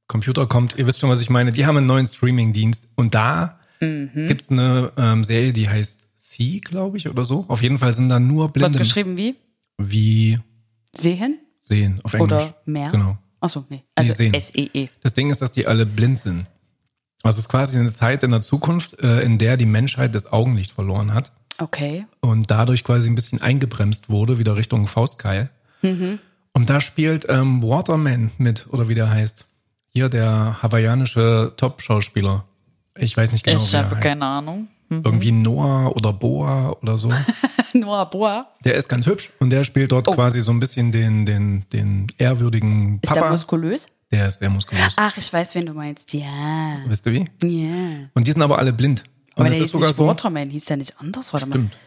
[0.07, 3.55] Computer kommt, ihr wisst schon, was ich meine, die haben einen neuen Streaming-Dienst und da
[3.81, 4.27] Mhm.
[4.27, 7.45] gibt's eine ähm, Serie, die heißt See, glaube ich, oder so.
[7.47, 9.35] Auf jeden Fall sind da nur Wird Blinde geschrieben wie?
[9.77, 10.37] wie
[10.93, 11.39] Sehen?
[11.61, 12.43] sehen auf Englisch.
[12.43, 12.89] Oder mehr?
[12.89, 13.17] Genau.
[13.39, 13.83] Ach so, nee.
[13.95, 14.11] Also.
[14.21, 14.89] S-E-E.
[15.01, 16.45] Das Ding ist, dass die alle blind sind.
[17.23, 20.31] Also es ist quasi eine Zeit in der Zukunft, äh, in der die Menschheit das
[20.31, 22.05] Augenlicht verloren hat Okay.
[22.21, 25.49] und dadurch quasi ein bisschen eingebremst wurde, wieder Richtung Faustkeil.
[25.81, 26.19] Mhm.
[26.53, 29.45] Und da spielt ähm, Waterman mit, oder wie der heißt.
[29.91, 32.45] Hier der hawaiianische Top-Schauspieler.
[32.97, 34.67] Ich weiß nicht genau, ich habe keine Ahnung.
[34.89, 35.01] Hm.
[35.05, 37.11] Irgendwie Noah oder Boa oder so.
[37.73, 38.47] Noah Boa.
[38.65, 40.13] Der ist ganz hübsch und der spielt dort Oh.
[40.13, 43.21] quasi so ein bisschen den, den, den ehrwürdigen Ist Papa.
[43.21, 43.87] der muskulös?
[44.11, 44.93] der ist sehr muskulös.
[44.95, 46.11] Ach, ich weiß, wen du meinst.
[46.13, 46.77] Ja.
[46.87, 47.25] Wisst ihr wie?
[47.43, 48.07] Ja.
[48.15, 49.03] Und die sind aber alle blind.
[49.39, 50.07] Und Aber der ist hieß sogar nicht so.
[50.07, 51.33] Waterman, hieß der nicht anders?
[51.33, 51.53] Warte mal.
[51.55, 51.77] Stimmt.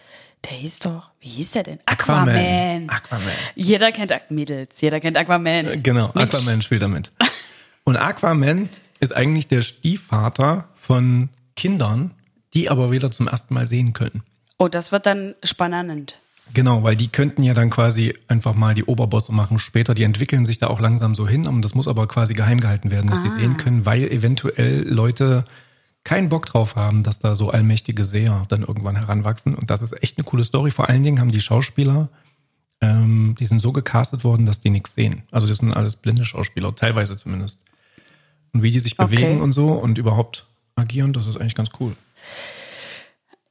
[0.44, 1.78] Der hieß doch, wie hieß der denn?
[1.86, 2.28] Aquaman.
[2.28, 2.88] Aquaman.
[2.90, 3.32] Aquaman.
[3.54, 5.82] Jeder kennt Aqu Mädels, jeder kennt Aquaman.
[5.82, 6.34] Genau, Mensch.
[6.34, 7.12] Aquaman spielt damit.
[7.84, 8.68] Und Aquaman
[9.00, 12.12] ist eigentlich der Stiefvater von Kindern,
[12.54, 14.22] die aber wieder zum ersten Mal sehen können.
[14.58, 16.18] Oh, das wird dann spannend.
[16.54, 19.94] Genau, weil die könnten ja dann quasi einfach mal die Oberbosse machen später.
[19.94, 22.90] Die entwickeln sich da auch langsam so hin, und das muss aber quasi geheim gehalten
[22.90, 23.32] werden, dass die Ah.
[23.32, 25.44] sehen können, weil eventuell Leute
[26.04, 29.54] keinen Bock drauf haben, dass da so allmächtige Seher dann irgendwann heranwachsen.
[29.54, 30.70] Und das ist echt eine coole Story.
[30.70, 32.08] Vor allen Dingen haben die Schauspieler,
[32.80, 35.22] ähm, die sind so gecastet worden, dass die nichts sehen.
[35.30, 37.60] Also das sind alles blinde Schauspieler, teilweise zumindest.
[38.52, 39.14] Und wie die sich Okay.
[39.14, 41.94] bewegen und so und überhaupt agieren, das ist eigentlich ganz cool.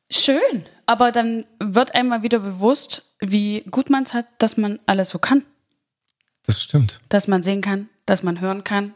[0.10, 5.10] Schön, aber dann wird einmal wieder bewusst, wie gut man es hat, dass man alles
[5.10, 5.46] so kann.
[6.46, 7.00] Das stimmt.
[7.08, 8.94] Dass man sehen kann, dass man hören kann,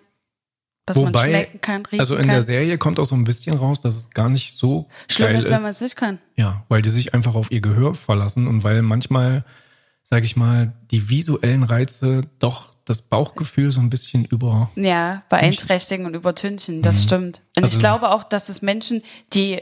[0.86, 2.30] dass man Wobei, schmecken kann, riechen also in kann.
[2.30, 5.38] der Serie kommt auch so ein bisschen raus, dass es gar nicht so Schlimm geil
[5.38, 6.20] ist, wenn man es nicht kann.
[6.36, 9.44] Ja, weil die sich einfach auf ihr Gehör verlassen und weil manchmal,
[10.04, 14.70] sage ich mal, die visuellen Reize doch das Bauchgefühl so ein bisschen über.
[14.76, 17.42] Ja, beeinträchtigen und übertünchen, das stimmt.
[17.58, 19.02] Und ich Also- glaube auch, dass es Menschen,
[19.34, 19.62] die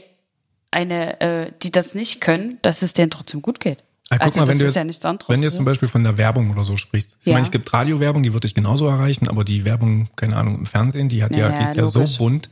[0.70, 3.82] eine, äh, die das nicht können, dass es denen trotzdem gut geht.
[4.10, 5.28] Ah, guck also mal, das wenn du ist jetzt, ja nichts anderes.
[5.30, 7.16] wenn du jetzt zum Beispiel von der Werbung oder so sprichst.
[7.20, 7.32] Ich Ja.
[7.32, 10.66] meine, es gibt Radiowerbung, die würde ich genauso erreichen, aber die Werbung, keine Ahnung, im
[10.66, 12.18] Fernsehen, die hat ja, Ja, die ist ja, ja so logisch.
[12.18, 12.50] bunt,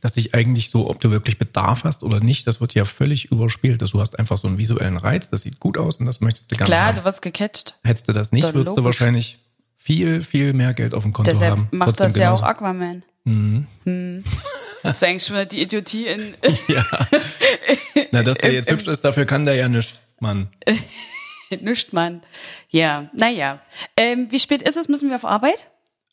[0.00, 3.30] dass sich eigentlich so, ob du wirklich Bedarf hast oder nicht, das wird ja völlig
[3.30, 3.80] überspielt.
[3.80, 6.50] Dass du hast einfach so einen visuellen Reiz, das sieht gut aus und das möchtest
[6.50, 6.96] du gerne Klar, haben.
[6.96, 7.76] du wirst gecatcht.
[7.84, 9.00] Hättest du das nicht, Dann würdest du logisch.
[9.00, 9.38] wahrscheinlich
[9.78, 11.68] viel, viel mehr Geld auf dem Konto Deshalb haben.
[11.70, 12.42] macht Trotzdem das ja auch.
[12.42, 13.04] Aquaman.
[13.24, 13.66] Hm.
[14.82, 16.34] Das ist eigentlich schon die Idiotie in.
[16.66, 16.84] Ja.
[18.10, 20.48] Na, dass der jetzt hübsch ist, dafür kann der ja nichts, Mann.
[21.60, 22.22] Nischt man.
[22.70, 23.60] Ja, naja.
[23.96, 24.88] Ähm, wie spät ist es?
[24.88, 25.66] Müssen wir auf Arbeit?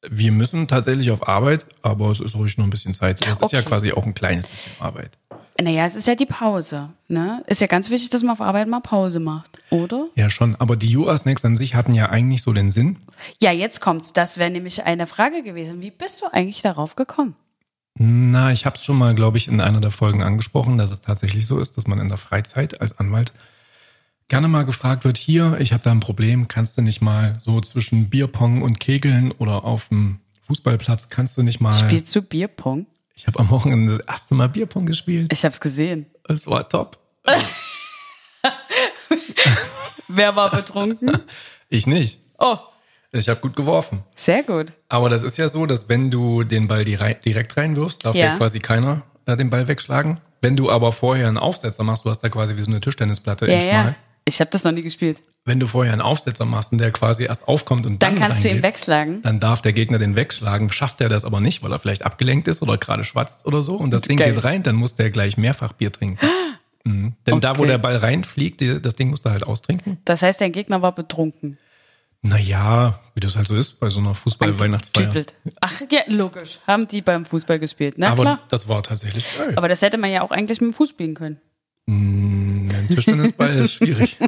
[0.07, 3.25] Wir müssen tatsächlich auf Arbeit, aber es ist ruhig noch ein bisschen Zeit.
[3.25, 3.67] Das ist ja Okay.
[3.69, 5.17] quasi auch ein kleines bisschen Arbeit.
[5.61, 6.89] Naja, es ist ja die Pause.
[7.09, 7.43] Ne?
[7.47, 10.07] Ist ja ganz wichtig, dass man auf Arbeit mal Pause macht, oder?
[10.15, 10.55] Ja, schon.
[10.55, 12.97] Aber die Jura-Snacks an sich hatten ja eigentlich so den Sinn.
[13.41, 14.13] Ja, jetzt kommt's.
[14.13, 15.81] Das wäre nämlich eine Frage gewesen.
[15.81, 17.35] Wie bist du eigentlich darauf gekommen?
[17.97, 21.01] Na, ich habe es schon mal, glaube ich, in einer der Folgen angesprochen, dass es
[21.01, 23.33] tatsächlich so ist, dass man in der Freizeit als Anwalt
[24.29, 27.59] gerne mal gefragt wird, hier, ich habe da ein Problem, kannst du nicht mal so
[27.61, 31.73] zwischen Bierpong und Kegeln oder auf dem Fußballplatz, kannst du nicht mal...
[31.73, 32.85] Spielst du Bierpong?
[33.15, 35.31] Ich habe am Wochenende das erste Mal Bierpong gespielt.
[35.33, 36.05] Ich hab's gesehen.
[36.27, 36.97] Es war top.
[40.07, 41.11] Wer war betrunken?
[41.71, 42.19] Ich nicht.
[42.39, 42.57] Oh,
[43.11, 44.03] Ich habe gut geworfen.
[44.15, 44.73] sehr gut.
[44.87, 48.29] Aber das ist ja so, dass wenn du den Ball direkt reinwirfst, darf Ja.
[48.29, 50.19] ja quasi keiner äh, den Ball wegschlagen.
[50.41, 53.45] Wenn du aber vorher einen Aufsetzer machst, du hast da quasi wie so eine Tischtennisplatte
[53.47, 53.85] Ja, in schmal.
[53.85, 53.95] ja.
[54.29, 55.21] Ich habe das noch nie gespielt.
[55.45, 58.43] Wenn du vorher einen Aufsetzer machst und der quasi erst aufkommt und Dann dann, kannst
[58.43, 59.21] du ihn reingeht, wegschlagen.
[59.23, 60.71] Dann darf der Gegner den wegschlagen.
[60.71, 63.75] Schafft er das aber nicht, weil er vielleicht abgelenkt ist oder gerade schwatzt oder so
[63.75, 64.33] und das Ding Geil.
[64.33, 66.19] geht rein, dann muss der gleich mehrfach Bier trinken.
[66.85, 67.13] Mhm.
[67.27, 67.71] Denn da, wo Okay.
[67.71, 69.97] der Ball reinfliegt, das Ding musst du halt austrinken.
[70.05, 71.57] Das heißt, dein Gegner war betrunken.
[72.21, 75.25] Naja, wie das halt so ist bei so einer Fußball-Weihnachtsfeier.
[75.59, 76.59] Ach ja, logisch.
[76.67, 77.95] Haben die beim Fußball gespielt.
[77.97, 78.39] Na Aber klar.
[78.47, 79.53] das war tatsächlich geil.
[79.57, 81.41] Aber das hätte man ja auch eigentlich mit dem Fuß spielen können.
[81.85, 82.38] Mm,
[82.89, 84.17] Tischtennisball ist schwierig.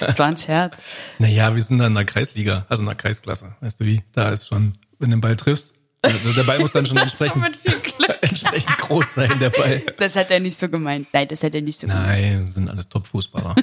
[0.00, 0.82] Das war ein Scherz.
[1.18, 3.54] Naja, wir sind da in der Kreisliga, also in der Kreisklasse.
[3.60, 4.02] Weißt du wie?
[4.12, 7.18] Da ist schon, wenn du den Ball triffst, also der Ball muss dann schon ist
[7.18, 9.82] schon entsprechend, entsprechend groß sein, der Ball.
[9.98, 11.08] Das hat er nicht so gemeint.
[11.12, 12.06] Nein, das hat er nicht so gemeint.
[12.06, 13.54] Nein, wir sind alles Top-Fußballer.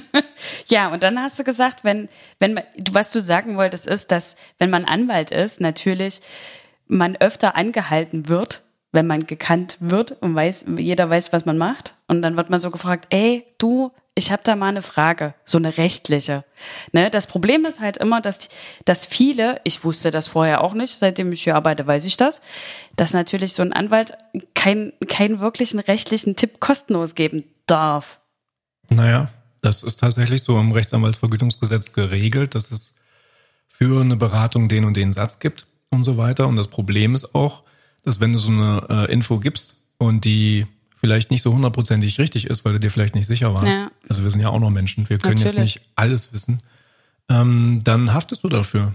[0.66, 4.36] Ja, und dann hast du gesagt, wenn, wenn man, was du sagen wolltest, ist, dass,
[4.58, 6.20] wenn man Anwalt ist, natürlich
[6.86, 8.62] man öfter angehalten wird,
[8.92, 11.94] wenn man gekannt wird und weiß, jeder weiß, was man macht.
[12.06, 15.58] Und dann wird man so gefragt, ey, du, ich habe da mal eine Frage, so
[15.58, 16.44] eine rechtliche.
[16.90, 18.48] Ne, das Problem ist halt immer, dass,
[18.84, 22.42] dass viele, ich wusste das vorher auch nicht, seitdem ich hier arbeite, weiß ich das,
[22.96, 24.14] dass natürlich so ein Anwalt
[24.54, 28.18] keinen keinen wirklichen rechtlichen Tipp kostenlos geben darf.
[28.90, 32.96] Naja, das ist tatsächlich so im Rechtsanwaltsvergütungsgesetz geregelt, dass es
[33.68, 36.48] für eine Beratung den und den Satz gibt und so weiter.
[36.48, 37.62] Und das Problem ist auch,
[38.04, 40.66] dass wenn du so eine äh, Info gibst und die
[41.00, 43.66] vielleicht nicht so hundertprozentig richtig ist, weil du dir vielleicht nicht sicher warst.
[43.76, 43.90] Ja.
[44.08, 45.76] Also wir sind ja auch noch Menschen, wir können jetzt Natürlich.
[45.76, 46.60] nicht alles wissen.
[47.28, 48.92] Ähm, dann haftest du dafür.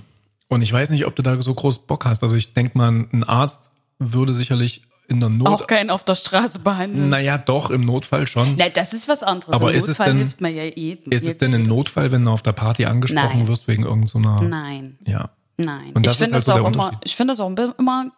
[0.49, 2.23] Und ich weiß nicht, ob du da so groß Bock hast.
[2.23, 5.47] Also ich denke mal, ein Arzt würde sicherlich in der Not.
[5.47, 7.09] Auch keinen auf der Straße behandeln.
[7.09, 8.55] naja, doch, im Notfall schon.
[8.55, 9.53] Nein, das ist was anderes.
[9.53, 11.11] Aber Im ist es Notfall denn- hilft man ja jedem.
[11.11, 13.47] Ist es denn ein Notfall, wenn du auf der Party angesprochen Nein.
[13.47, 14.41] wirst wegen irgendeiner.
[14.41, 15.29] Nein, Ja.
[15.57, 15.91] nein.
[15.93, 18.11] Und das ich finde ist das halt so auch immer, ich finde das auch immer,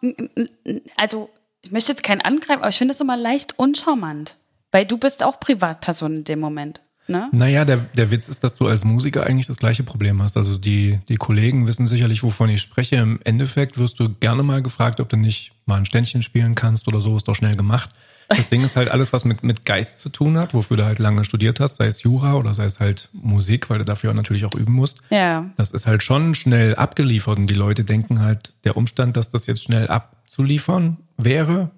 [0.96, 1.28] also
[1.66, 4.36] ich möchte jetzt keinen angreifen, aber ich finde das immer leicht uncharmant.
[4.70, 6.80] Weil du bist auch Privatperson in dem Moment.
[7.08, 7.28] Ne?
[7.32, 10.36] Naja, der, der Witz ist, dass du als Musiker eigentlich das gleiche Problem hast.
[10.36, 12.96] Also die, die Kollegen wissen sicherlich, wovon ich spreche.
[12.96, 16.88] Im Endeffekt wirst du gerne mal gefragt, ob du nicht mal ein Ständchen spielen kannst
[16.88, 17.90] oder so, ist doch schnell gemacht.
[18.28, 20.98] Das Ding ist halt alles, was mit, mit Geist zu tun hat, wofür du halt
[20.98, 24.44] lange studiert hast, sei es Jura oder sei es halt Musik, weil du dafür natürlich
[24.44, 24.98] auch üben musst.
[25.10, 25.48] Ja.
[25.56, 29.46] Das ist halt schon schnell abgeliefert und die Leute denken halt, der Umstand, dass das
[29.46, 29.88] jetzt schnell
[30.36, 31.70] abzuliefern wäre,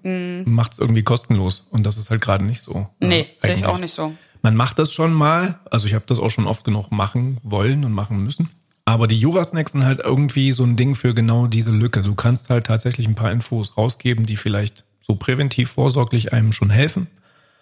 [0.45, 1.65] macht es irgendwie kostenlos.
[1.71, 2.87] Und das ist halt gerade nicht so.
[2.99, 3.07] Mhm.
[3.07, 4.13] Nee, Ja, sehe ich auch nicht so.
[4.41, 7.85] Man macht das schon mal, also ich habe das auch schon oft genug machen wollen
[7.85, 8.49] und machen müssen.
[8.85, 12.01] Aber die Jurasnacks sind halt irgendwie so ein Ding für genau diese Lücke.
[12.01, 16.69] Du kannst halt tatsächlich ein paar Infos rausgeben, die vielleicht so präventiv vorsorglich einem schon
[16.69, 17.07] helfen.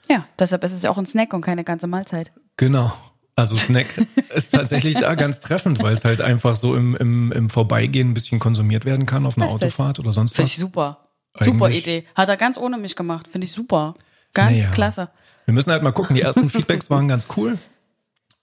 [0.09, 2.31] Ja, deshalb ist es ja auch ein Snack und keine ganze Mahlzeit.
[2.55, 2.93] Genau.
[3.37, 3.85] Also Snack
[4.35, 8.13] ist tatsächlich da ganz treffend, weil es halt einfach so im, im, im Vorbeigehen ein
[8.15, 9.63] bisschen konsumiert werden kann auf einer Richtig.
[9.67, 10.61] Autofahrt oder sonst Finde ich was.
[10.61, 11.07] super.
[11.39, 12.03] Super Eigentlich- Idee.
[12.15, 13.27] Hat er ganz ohne mich gemacht.
[13.27, 13.93] Finde ich super.
[14.33, 14.71] Ganz Naja.
[14.71, 15.09] klasse.
[15.45, 16.15] Wir müssen halt mal gucken.
[16.15, 17.57] Die ersten Feedbacks waren ganz cool.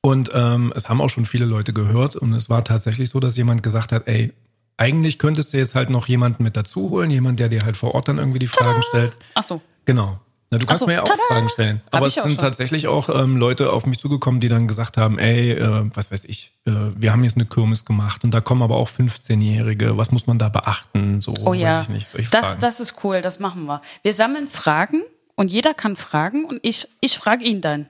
[0.01, 2.15] Und ähm, es haben auch schon viele Leute gehört.
[2.15, 4.33] Und es war tatsächlich so, dass jemand gesagt hat, ey,
[4.77, 7.95] eigentlich könntest du jetzt halt noch jemanden mit dazu holen, jemand, der dir halt vor
[7.97, 9.17] Ort dann irgendwie die Fragen stellt.
[9.35, 9.61] Ach so.
[9.87, 10.21] Genau.
[10.51, 11.21] Na, du kannst so, mir ja auch tada!
[11.29, 11.81] Fragen stellen.
[11.91, 12.37] Aber es sind schon.
[12.39, 16.25] tatsächlich auch ähm, Leute auf mich zugekommen, die dann gesagt haben, ey, äh, was weiß
[16.25, 19.97] ich, äh, wir haben jetzt eine Kirmes gemacht und da kommen aber auch 15-Jährige.
[19.97, 21.21] Was muss man da beachten?
[21.21, 21.79] So, Oh ja.
[21.79, 22.09] weiß ich nicht.
[22.09, 22.61] Solche Das, Fragen.
[22.61, 23.81] das ist cool, das machen wir.
[24.03, 25.03] Wir sammeln Fragen
[25.35, 27.89] und jeder kann fragen und ich, ich frage ihn dann.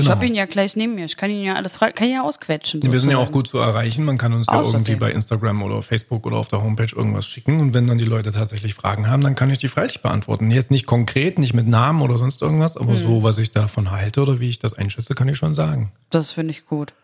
[0.00, 0.16] Ich genau.
[0.16, 1.04] habe ihn ja gleich neben mir.
[1.04, 2.82] Ich kann ihn ja alles fragen, kann ihn ja ausquetschen.
[2.82, 4.04] Wir sind ja auch gut zu erreichen.
[4.04, 7.60] Man kann uns ja irgendwie bei Instagram oder Facebook oder auf der Homepage irgendwas schicken.
[7.60, 10.50] Und wenn dann die Leute tatsächlich Fragen haben, dann kann ich die freilich beantworten.
[10.50, 12.82] Jetzt nicht konkret, nicht mit Namen oder sonst irgendwas, Hm.
[12.82, 15.92] aber so, was ich davon halte oder wie ich das einschätze, kann ich schon sagen.
[16.10, 16.94] Das finde ich gut.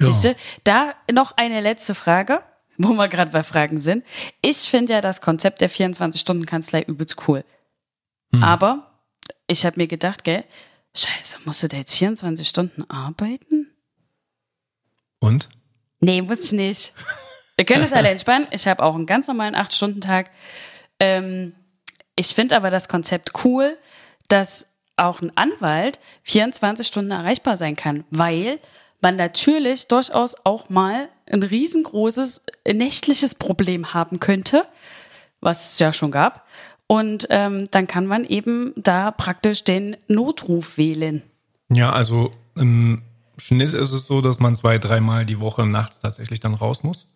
[0.00, 0.06] Ja.
[0.06, 2.40] Siehst du, da noch eine letzte Frage,
[2.78, 4.04] wo wir gerade bei Fragen sind.
[4.42, 7.44] Ich finde ja das Konzept der 24-Stunden-Kanzlei übelst cool.
[8.32, 8.42] Hm.
[8.42, 8.90] Aber
[9.46, 10.44] ich habe mir gedacht, gell,
[11.00, 13.70] scheiße, musst du da jetzt 24 Stunden arbeiten?
[15.18, 15.48] Und?
[16.00, 16.92] Nee, muss ich nicht.
[17.56, 18.48] Wir können es alle entspannen.
[18.50, 20.30] Ich habe auch einen ganz normalen 8-Stunden-Tag.
[21.00, 21.54] Ähm,
[22.14, 23.76] ich finde aber das Konzept cool,
[24.28, 28.58] dass auch ein Anwalt 24 Stunden erreichbar sein kann, weil
[29.00, 34.66] man natürlich durchaus auch mal ein riesengroßes nächtliches Problem haben könnte,
[35.40, 36.46] was es ja schon gab.
[36.88, 41.22] Und ähm, dann kann man eben da praktisch den Notruf wählen.
[41.68, 43.02] Ja, also im
[43.38, 47.08] Schnitt ist es so, dass man zwei, dreimal die Woche nachts tatsächlich dann raus muss.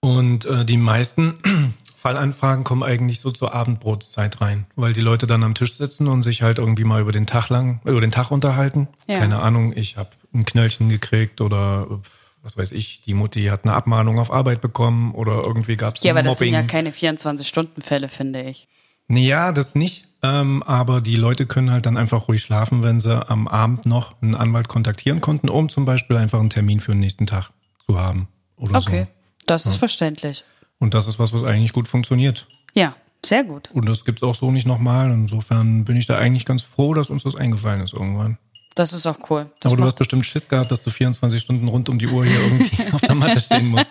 [0.00, 1.34] Und äh, die meisten
[1.96, 6.22] Fallanfragen kommen eigentlich so zur Abendbrotzeit rein, weil die Leute dann am Tisch sitzen und
[6.22, 8.88] sich halt irgendwie mal über den Tag lang, über den Tag unterhalten.
[9.06, 9.20] Ja.
[9.20, 12.00] Keine Ahnung, ich habe ein Knöllchen gekriegt oder
[12.42, 16.02] was weiß ich, die Mutti hat eine Abmahnung auf Arbeit bekommen oder irgendwie gab es
[16.02, 16.60] Ja, aber das sind Mobbing.
[16.60, 18.66] ja keine 24-Stunden-Fälle, finde ich.
[19.16, 20.04] Ja, das nicht.
[20.24, 24.20] Ähm, aber die Leute können halt dann einfach ruhig schlafen, wenn sie am Abend noch
[24.22, 27.50] einen Anwalt kontaktieren konnten, um zum Beispiel einfach einen Termin für den nächsten Tag
[27.84, 28.28] zu haben.
[28.56, 29.08] Oder Okay, So.
[29.46, 30.44] das ist verständlich.
[30.78, 32.46] Und das ist was, was eigentlich gut funktioniert.
[32.74, 32.94] Ja,
[33.26, 33.70] sehr gut.
[33.74, 35.10] Und das gibt's auch so nicht nochmal.
[35.10, 38.38] Insofern bin ich da eigentlich ganz froh, dass uns das eingefallen ist irgendwann.
[38.76, 39.50] Das ist auch cool.
[39.60, 42.24] Das aber du hast bestimmt Schiss gehabt, dass du 24 Stunden rund um die Uhr
[42.24, 43.90] hier irgendwie auf der Matte stehen musst.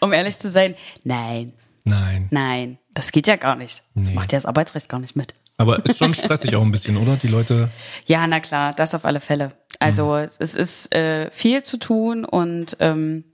[0.00, 1.52] um ehrlich zu sein, nein,
[1.84, 2.28] Nein.
[2.30, 3.82] nein, das geht ja gar nicht.
[3.94, 4.14] Das Nee.
[4.14, 5.34] macht ja das Arbeitsrecht gar nicht mit.
[5.56, 7.16] Aber ist schon stressig auch ein bisschen, oder?
[7.16, 7.68] Die Leute.
[8.06, 9.50] Ja, na klar, das auf alle Fälle.
[9.78, 13.24] Also es es ist äh, viel zu tun und ähm,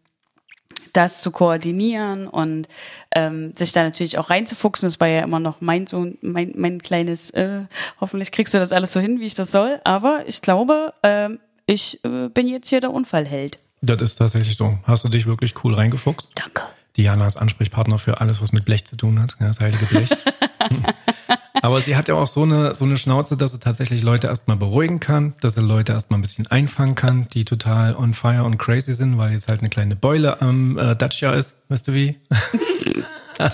[0.92, 2.66] das zu koordinieren und
[3.14, 4.86] ähm, sich da natürlich auch reinzufuchsen.
[4.88, 7.62] Das war ja immer noch mein so mein, mein kleines, äh,
[8.00, 9.80] hoffentlich kriegst du das alles so hin, wie ich das soll.
[9.84, 13.58] Aber ich glaube, ähm, ich äh, bin jetzt hier der Unfallheld.
[13.82, 14.78] Das ist tatsächlich so.
[14.82, 16.28] Hast du dich wirklich cool reingefuchst?
[16.34, 16.62] Danke.
[16.96, 19.36] Diana ist Ansprechpartner für alles, was mit Blech zu tun hat.
[19.40, 20.10] Ja, das heilige Blech.
[21.62, 24.56] Aber sie hat ja auch so eine, so eine Schnauze, dass sie tatsächlich Leute erstmal
[24.56, 28.56] beruhigen kann, dass sie Leute erstmal ein bisschen einfangen kann, die total on fire und
[28.56, 31.54] crazy sind, weil jetzt halt eine kleine Beule am äh, Dacia ist.
[31.68, 32.18] Weißt du wie?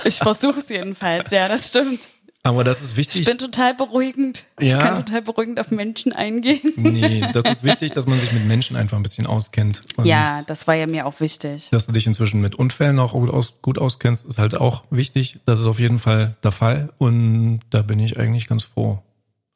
[0.04, 2.08] Ich versuche es jedenfalls, ja, das stimmt.
[2.46, 3.20] Aber das ist wichtig.
[3.22, 4.46] Ich bin total beruhigend.
[4.60, 4.78] Ich Ja.
[4.78, 6.60] kann total beruhigend auf Menschen eingehen.
[6.76, 9.80] nee, das ist wichtig, dass man sich mit Menschen einfach ein bisschen auskennt.
[9.96, 11.68] Und Ja, das war ja mir auch wichtig.
[11.70, 15.40] Dass du dich inzwischen mit Unfällen auch gut, aus, gut auskennst, ist halt auch wichtig.
[15.44, 16.92] Das ist auf jeden Fall der Fall.
[16.98, 19.02] Und da bin ich eigentlich ganz froh.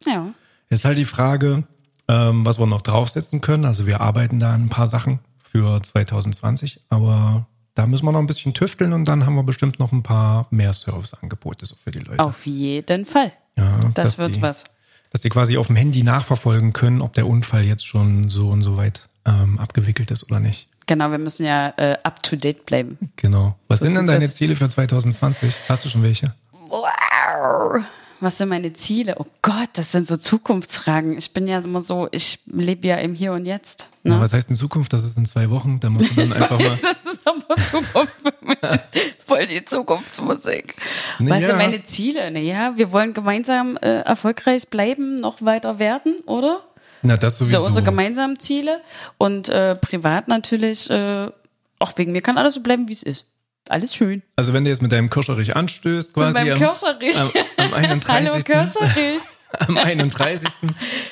[0.05, 0.27] Ja.
[0.69, 1.63] Jetzt halt die Frage,
[2.09, 3.67] ähm, was wir noch draufsetzen können.
[3.67, 8.19] Also wir arbeiten da an ein paar Sachen für 2020, aber da müssen wir noch
[8.21, 11.91] ein bisschen tüfteln und dann haben wir bestimmt noch ein paar mehr Serviceangebote so für
[11.91, 12.19] die Leute.
[12.23, 13.33] Auf jeden Fall.
[13.57, 14.65] ja, Das wird die, was.
[15.11, 18.63] Dass die quasi auf dem Handy nachverfolgen können, ob der Unfall jetzt schon so und
[18.63, 20.69] so weit ähm, abgewickelt ist oder nicht.
[20.87, 22.99] Genau, wir müssen ja äh, up to date bleiben.
[23.17, 23.57] Genau.
[23.69, 24.29] Was So sind denn deine.
[24.31, 25.55] Ziele für 2020?
[25.69, 26.35] Hast du schon welche?
[26.69, 27.83] Wow.
[28.21, 29.17] Was sind meine Ziele?
[29.19, 31.17] Oh Gott, das sind so Zukunftsfragen.
[31.17, 33.89] Ich bin ja immer so, ich lebe ja im Hier und Jetzt.
[34.03, 34.21] Ja, Ne?
[34.21, 34.93] was heißt in Zukunft?
[34.93, 35.79] Das ist in zwei Wochen.
[35.81, 36.79] Da musst du dann einfach mal.
[36.83, 38.13] Das ist aber Zukunft.
[39.19, 40.75] Voll die Zukunftsmusik.
[41.19, 41.49] Na Was ja.
[41.49, 42.31] sind meine Ziele?
[42.31, 46.63] Naja, wir wollen gemeinsam äh, erfolgreich bleiben, noch weiter werden, oder?
[47.03, 47.57] Na, das Das sowieso.
[47.59, 48.81] sind unsere gemeinsamen Ziele.
[49.19, 51.31] Und äh, privat natürlich, äh,
[51.79, 53.27] auch wegen mir kann alles so bleiben, wie es ist.
[53.69, 54.23] Alles schön.
[54.37, 57.17] Also wenn du jetzt mit deinem Kirscherich anstößt, quasi Mit meinem am, Kirscherich.
[57.19, 58.09] am, am 31.
[58.09, 59.21] Hallo Kirscherich.
[59.59, 60.49] am 31.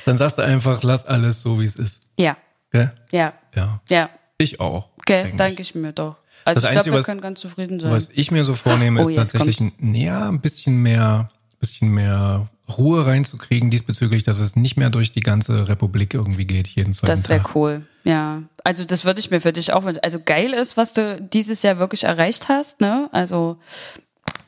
[0.05, 2.03] Dann sagst du einfach, lass alles so, wie es ist.
[2.19, 2.37] Ja,
[2.73, 2.93] Gell?
[3.13, 3.81] ja, Ja.
[3.89, 4.11] ja.
[4.39, 4.91] Ich auch.
[5.09, 5.35] Eigentlich.
[5.37, 6.17] danke ich mir doch.
[6.45, 7.91] Also Das ich glaube, wir was- können ganz zufrieden sein.
[7.91, 11.31] Was ich mir so vornehme, Oh, ist tatsächlich ein, ja, ein bisschen mehr,
[11.61, 16.69] bisschen mehr Ruhe reinzukriegen diesbezüglich, dass es nicht mehr durch die ganze Republik irgendwie geht,
[16.69, 17.83] jeden zweiten Das wäre cool.
[18.09, 20.03] Ja, also das würde ich mir für dich auch, wünschen.
[20.03, 23.11] also geil ist, was du dieses Jahr wirklich erreicht hast, ne?
[23.13, 23.59] Also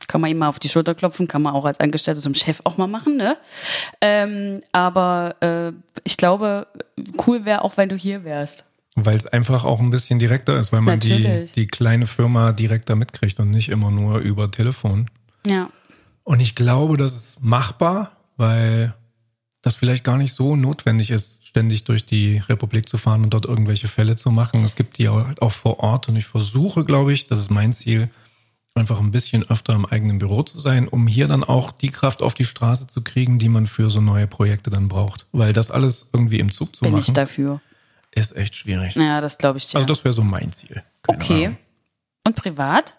[0.09, 2.63] kann man ihm mal auf die Schulter klopfen, kann man auch als Angestellter zum Chef
[2.65, 3.37] auch mal machen, ne?
[4.01, 5.73] Ähm, aber äh,
[6.05, 6.69] ich glaube,
[7.27, 8.65] cool wäre auch, wenn du hier wärst.
[8.95, 12.97] Weil es einfach auch ein bisschen direkter ist, weil man die, die kleine Firma direkter
[12.97, 15.05] mitkriegt und nicht immer nur über Telefon.
[15.47, 15.69] Ja.
[16.25, 18.95] Und ich glaube, das ist machbar, weil
[19.63, 23.45] das vielleicht gar nicht so notwendig ist, ständig durch die Republik zu fahren und dort
[23.45, 24.65] irgendwelche Fälle zu machen.
[24.65, 27.73] Es gibt die auch auch vor Ort und ich versuche, glaube ich, das ist mein
[27.73, 28.09] Ziel,
[28.75, 32.23] einfach ein bisschen öfter im eigenen Büro zu sein, um hier dann auch die Kraft
[32.23, 35.27] auf die Straße zu kriegen, die man für so neue Projekte dann braucht.
[35.33, 37.61] Weil das alles irgendwie im Zug zu Bin ich machen, dafür.
[38.13, 38.95] ist echt schwierig.
[38.95, 39.77] Ja, das glaube ich dir.
[39.77, 40.83] Also das wäre so mein Ziel.
[41.03, 41.47] Keine okay.
[41.47, 41.59] Ahnung.
[42.27, 42.95] Und privat?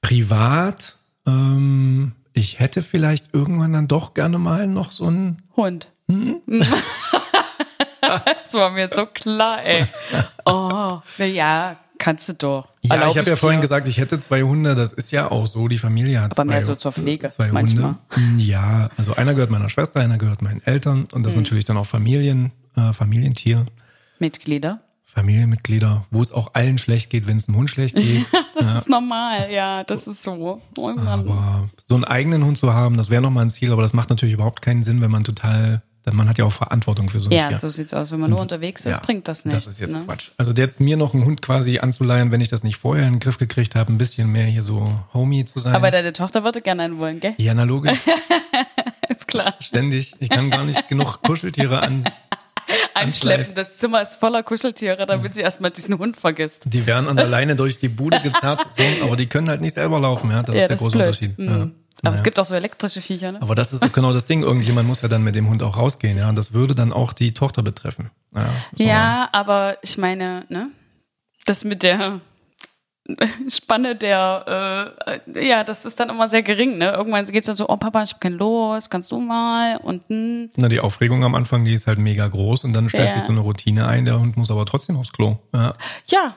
[0.00, 5.92] Privat, ähm, ich hätte vielleicht irgendwann dann doch gerne mal noch so ein Hund.
[8.00, 9.86] das war mir so klar, ey.
[10.44, 12.68] Oh, na ja, kannst du doch.
[12.82, 13.62] Ja, Erlaub ich habe ja vorhin dir.
[13.62, 14.74] gesagt, ich hätte zwei Hunde.
[14.74, 15.68] Das ist ja auch so.
[15.68, 17.96] Die Familie hat Aber zwei, mehr so zur Pflege zwei manchmal.
[18.14, 18.42] Hunde.
[18.42, 21.76] Ja, also einer gehört meiner Schwester, einer gehört meinen Eltern und das ist natürlich dann
[21.76, 23.66] auch Familien, äh, Familientier,
[24.18, 24.80] Mitglieder.
[25.04, 28.24] Familienmitglieder, wo es auch allen schlecht geht, wenn es einem Hund schlecht geht.
[28.66, 30.60] Das ist normal, ja, das ist so.
[30.78, 33.92] Oh aber so einen eigenen Hund zu haben, das wäre nochmal ein Ziel, aber das
[33.92, 37.20] macht natürlich überhaupt keinen Sinn, wenn man total, denn man hat ja auch Verantwortung für
[37.20, 37.58] so ein ja, Tier.
[37.58, 38.10] so sieht's aus.
[38.12, 39.64] Wenn man nur unterwegs ist, Ja, bringt das nichts.
[39.64, 40.02] Das ist jetzt ne?
[40.06, 40.30] Quatsch.
[40.36, 43.20] Also jetzt mir noch einen Hund quasi anzuleihen, wenn ich das nicht vorher in den
[43.20, 45.74] Griff gekriegt habe, ein bisschen mehr hier so Homie zu sein.
[45.74, 47.34] Aber deine Tochter würde gerne einen wollen, gell?
[47.38, 47.98] ja, na logisch.
[49.08, 49.54] Ist klar.
[49.60, 50.14] ständig.
[50.20, 52.04] Ich kann gar nicht genug Kuscheltiere an.
[53.02, 53.54] Anschleppen.
[53.54, 56.64] Das Zimmer ist voller Kuscheltiere, damit sie erstmal diesen Hund vergisst.
[56.72, 59.74] Die werden an der Leine durch die Bude gezerrt, so, aber die können halt nicht
[59.74, 60.42] selber laufen, ja.
[60.42, 61.06] Das ja, ist der das ist große blöd.
[61.06, 61.38] Unterschied.
[61.38, 61.46] Mhm.
[61.48, 61.54] Ja.
[61.54, 62.16] Aber Naja.
[62.16, 63.40] es gibt auch so elektrische Viecher, ne?
[63.42, 64.42] aber das ist genau das Ding.
[64.42, 66.28] Irgendjemand muss ja dann mit dem Hund auch rausgehen, ja.
[66.28, 68.10] Und das würde dann auch die Tochter betreffen.
[68.34, 70.70] Ja, Ja, aber ich meine, ne?
[71.46, 72.20] Das mit der
[73.48, 74.92] Spanne der,
[75.34, 76.92] äh, ja, das ist dann immer sehr gering, ne?
[76.92, 79.76] Irgendwann geht's dann so, oh Papa, ich hab keinen Los, kannst du mal?
[79.78, 83.08] Und hm, Na, die Aufregung am Anfang, die ist halt mega groß und dann stellt
[83.10, 83.14] Ja.
[83.14, 85.38] sich so eine Routine ein, der Hund muss aber trotzdem aufs Klo.
[85.52, 85.74] Ja.
[86.06, 86.36] ja,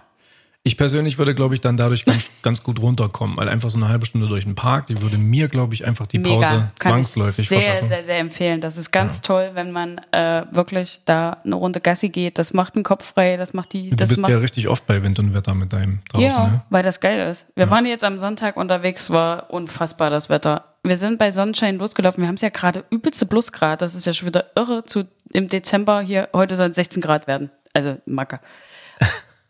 [0.67, 3.87] Ich persönlich würde, glaube ich, dann dadurch ganz, ganz gut runterkommen, weil einfach so eine
[3.87, 6.49] halbe Stunde durch den Park, die würde mir, glaube ich, einfach die Pause mega.
[6.49, 7.87] Kann ich zwangsläufig sehr, verschaffen.
[7.87, 8.61] sehr, sehr empfehlen.
[8.61, 12.39] Das ist ganz toll, wenn man äh, wirklich da eine Runde Gassi geht.
[12.39, 14.87] Das macht den Kopf frei, das macht die, du das bist macht ja richtig oft
[14.87, 16.63] bei Wind und Wetter mit deinem draußen, Ja, ne?
[16.71, 17.45] weil das geil ist.
[17.55, 20.65] Wir waren jetzt am Sonntag unterwegs, war unfassbar das Wetter.
[20.81, 22.23] Wir sind bei Sonnenschein losgelaufen.
[22.23, 23.83] Wir haben es ja gerade übelste Plusgrad.
[23.83, 24.83] Das ist ja schon wieder irre.
[24.83, 27.51] Zu, Im Dezember hier, heute sollen es 16 Grad werden.
[27.73, 28.39] Also Macker.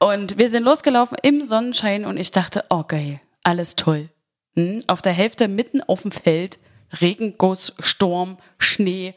[0.05, 4.09] Und wir sind losgelaufen im Sonnenschein und ich dachte, oh geil, alles toll.
[4.55, 4.83] Hm?
[4.85, 6.59] Auf der Hälfte mitten auf dem Feld,
[7.01, 9.15] Regenguss, Sturm, Schnee,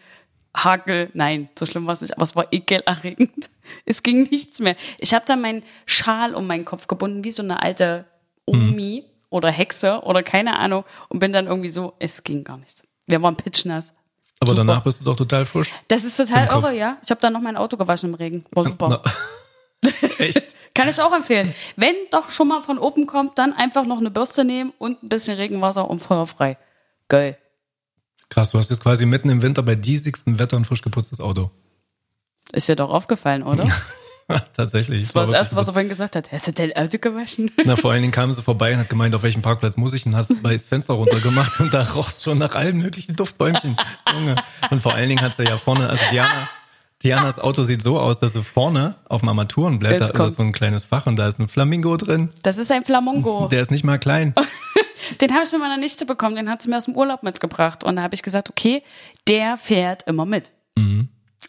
[0.57, 1.11] Hagel.
[1.13, 3.51] Nein, so schlimm war es nicht, aber es war ekelerregend.
[3.85, 4.77] Es ging nichts mehr.
[4.99, 8.07] Ich habe dann meinen Schal um meinen Kopf gebunden, wie so eine alte
[8.47, 12.83] Omi oder Hexe oder keine Ahnung und bin dann irgendwie so, es ging gar nichts.
[13.07, 13.93] Wir waren pitchnass.
[14.41, 14.65] Aber Super.
[14.65, 15.71] danach bist du doch total frisch.
[15.89, 16.97] Das ist total irre, ja.
[17.05, 18.47] Ich habe dann noch mein Auto gewaschen im Regen.
[18.53, 18.89] War super.
[18.89, 19.03] Na,
[20.19, 20.57] echt?
[20.75, 21.55] Kann ich auch empfehlen.
[21.77, 25.09] Wenn doch schon mal von oben kommt, dann einfach noch eine Bürste nehmen und ein
[25.09, 26.57] bisschen Regenwasser und feuerfrei.
[27.09, 27.37] Geil.
[28.29, 31.51] Krass, du hast jetzt quasi mitten im Winter bei diesigstem Wetter ein frisch geputztes Auto.
[32.53, 33.69] Ist dir doch aufgefallen, oder?
[34.53, 35.01] Tatsächlich.
[35.01, 36.31] Das war das Erste, was er vorhin gesagt hat.
[36.31, 37.51] Hast du dein Auto gewaschen?
[37.65, 40.05] Na, vor allen Dingen kam sie vorbei und hat gemeint, auf welchem Parkplatz muss ich
[40.05, 43.77] und hast dabei das Fenster runtergemacht und da roch schon nach allen möglichen Duftbäumchen.
[44.13, 44.37] Junge.
[44.71, 46.51] Und vor allen Dingen hat sie ja vorne, also Diana,
[47.05, 50.85] Dianas Auto sieht so aus, dass sie vorne auf dem Armaturenblätter ist so ein kleines
[50.85, 52.31] Fach und da ist ein Flamingo drin.
[52.43, 53.47] Das ist ein Flamongo.
[53.51, 54.35] Der ist nicht mal klein.
[55.21, 56.35] Den habe ich von meiner Nichte bekommen.
[56.35, 57.85] Den hat sie mir aus dem Urlaub mitgebracht.
[57.85, 58.83] Und da habe ich gesagt, okay,
[59.29, 60.51] der fährt immer mit.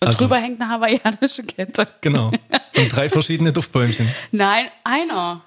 [0.01, 1.87] Und Also- drüber hängt eine hawaiianische Kette.
[2.01, 2.31] Genau.
[2.77, 4.07] Und drei verschiedene Duftbäumchen.
[4.31, 5.41] Nein, einer.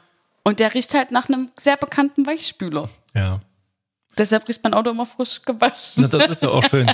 [0.45, 2.89] Und der riecht halt nach einem sehr bekannten Weichspüler.
[3.15, 3.41] Ja.
[4.19, 6.03] Deshalb riecht mein Auto immer frisch gewaschen.
[6.03, 6.91] Na, das ist ja auch schön.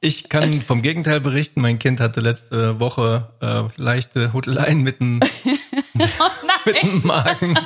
[0.00, 1.60] Ich kann vom Gegenteil berichten.
[1.60, 5.20] Mein Kind hatte letzte Woche äh, leichte Huteleien mit dem,
[6.64, 7.58] mit dem Magen.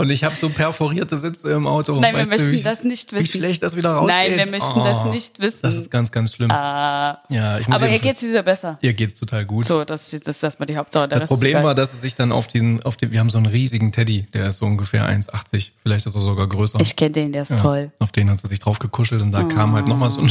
[0.00, 2.00] Und ich habe so perforierte Sitze im Auto.
[2.00, 3.38] Nein, wir Weißt du, möchten wie, das nicht Wie wissen.
[3.38, 4.16] schlecht das wieder rausgeht.
[4.16, 5.58] Nein, wir möchten das nicht wissen.
[5.60, 6.50] Das ist ganz, ganz schlimm.
[6.50, 8.78] Ah, ja, ich muss aber ihr jedenfalls- geht's wieder besser.
[8.80, 9.66] Ihr geht's total gut.
[9.66, 11.06] So, das, das ist erstmal die Hauptsache.
[11.06, 13.46] Das Problem war, dass es sich dann auf diesen, auf den, wir haben so einen
[13.46, 16.80] riesigen Teddy, der ist so ungefähr 1,80, vielleicht ist er sogar größer.
[16.80, 17.92] Ich kenne den, der ist ja, toll.
[17.98, 20.30] Auf den hat sie sich drauf gekuschelt und da kam halt nochmal so ein,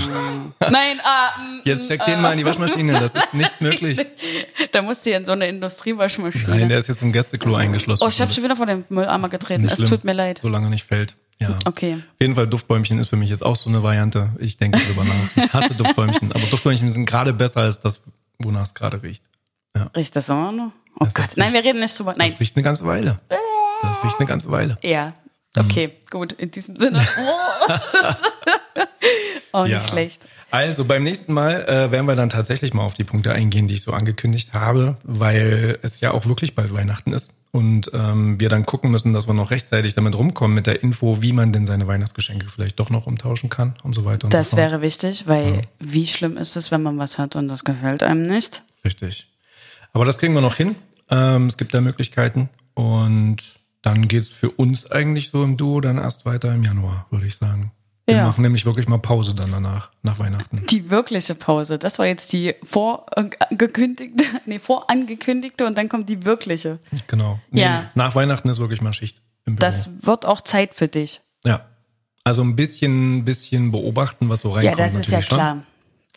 [0.60, 4.00] Nein, ah, mm, jetzt steck den mal in die Waschmaschine, das ist nicht möglich.
[4.72, 6.48] da musst du ja in so eine Industriewaschmaschine.
[6.58, 8.04] Nein, der ist jetzt im Gästeklo eingeschlossen.
[8.04, 9.59] oh, ich habe schon wieder vor dem Mülleimer getreten.
[9.62, 10.40] Nicht Es schlimm, tut mir leid.
[10.42, 11.16] Solange nicht fällt.
[11.40, 11.56] Ja.
[11.66, 11.94] Okay.
[11.96, 14.34] Auf jeden Fall, Duftbäumchen ist für mich jetzt auch so eine Variante.
[14.40, 15.44] Ich denke drüber nach.
[15.46, 18.02] Ich hasse Duftbäumchen, aber Duftbäumchen sind gerade besser als das,
[18.40, 19.24] wonach es gerade riecht.
[19.96, 20.72] Riecht das immer noch?
[21.00, 21.26] Oh Das Gott.
[21.28, 22.14] ist Nein, wir reden nicht drüber.
[22.18, 22.30] Nein.
[22.32, 23.20] Das riecht eine ganze Weile.
[23.82, 24.78] Das riecht eine ganze Weile.
[24.84, 25.14] Ja.
[25.58, 26.34] Okay, gut.
[26.34, 27.00] In diesem Sinne.
[29.54, 29.80] oh, nicht Ja.
[29.80, 30.28] schlecht.
[30.52, 33.76] Also beim nächsten Mal äh, werden wir dann tatsächlich mal auf die Punkte eingehen, die
[33.76, 38.50] ich so angekündigt habe, weil es ja auch wirklich bald Weihnachten ist und ähm, wir
[38.50, 41.66] dann gucken müssen, dass wir noch rechtzeitig damit rumkommen mit der Info, wie man denn
[41.66, 44.26] seine Weihnachtsgeschenke vielleicht doch noch umtauschen kann und so weiter.
[44.26, 44.72] Und Das so fort.
[44.72, 48.24] wäre wichtig, weil wie schlimm ist es, wenn man was hat und das gefällt einem
[48.28, 48.62] nicht?
[48.86, 49.28] Richtig.
[49.94, 50.76] Aber das kriegen wir noch hin.
[51.10, 53.38] Ähm, es gibt da Möglichkeiten und
[53.82, 57.36] dann geht's für uns eigentlich so im Duo dann erst weiter im Januar, würde ich
[57.38, 57.72] sagen.
[58.10, 58.28] Wir Ja.
[58.28, 60.66] machen nämlich wirklich mal Pause dann danach, nach Weihnachten.
[60.70, 61.78] Die wirkliche Pause.
[61.78, 66.80] Das war jetzt die vorangekündigte, nee, vorangekündigte und dann kommt die wirkliche.
[67.08, 67.40] Genau.
[67.52, 67.92] Ja.
[67.96, 69.66] Nach Weihnachten ist wirklich mal Schicht im Büro.
[69.66, 71.22] Das wird auch Zeit für dich.
[71.46, 71.62] Ja.
[72.24, 74.78] Also ein bisschen, bisschen beobachten, was so reinkommt.
[74.78, 75.38] Ja, das ist ja schon.
[75.38, 75.58] klar.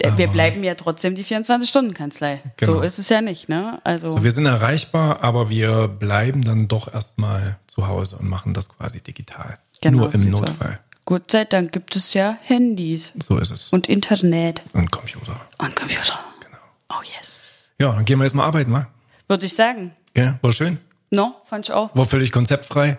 [0.00, 2.40] Äh, Wir Aber- bleiben ja trotzdem die 24-Stunden-Kanzlei.
[2.56, 2.74] Genau.
[2.74, 3.80] So ist es ja nicht, ne?
[3.84, 8.54] Also, So, wir sind erreichbar, aber wir bleiben dann doch erstmal zu Hause und machen
[8.54, 9.58] das quasi digital.
[9.80, 10.80] genau, Nur im Notfall.
[10.80, 10.91] aus.
[11.04, 13.68] Gut sei Dank gibt es ja Handys So ist es.
[13.70, 15.40] und Internet Und Computer.
[15.58, 16.18] und Computer.
[16.40, 16.58] Genau.
[16.90, 17.70] Oh yes.
[17.80, 18.86] Ja, dann gehen wir jetzt mal arbeiten, wa?
[19.28, 19.96] Würde ich sagen.
[20.14, 20.38] Gell?
[20.42, 20.78] War schön.
[21.10, 21.94] No, fand ich auch.
[21.96, 22.98] War völlig konzeptfrei.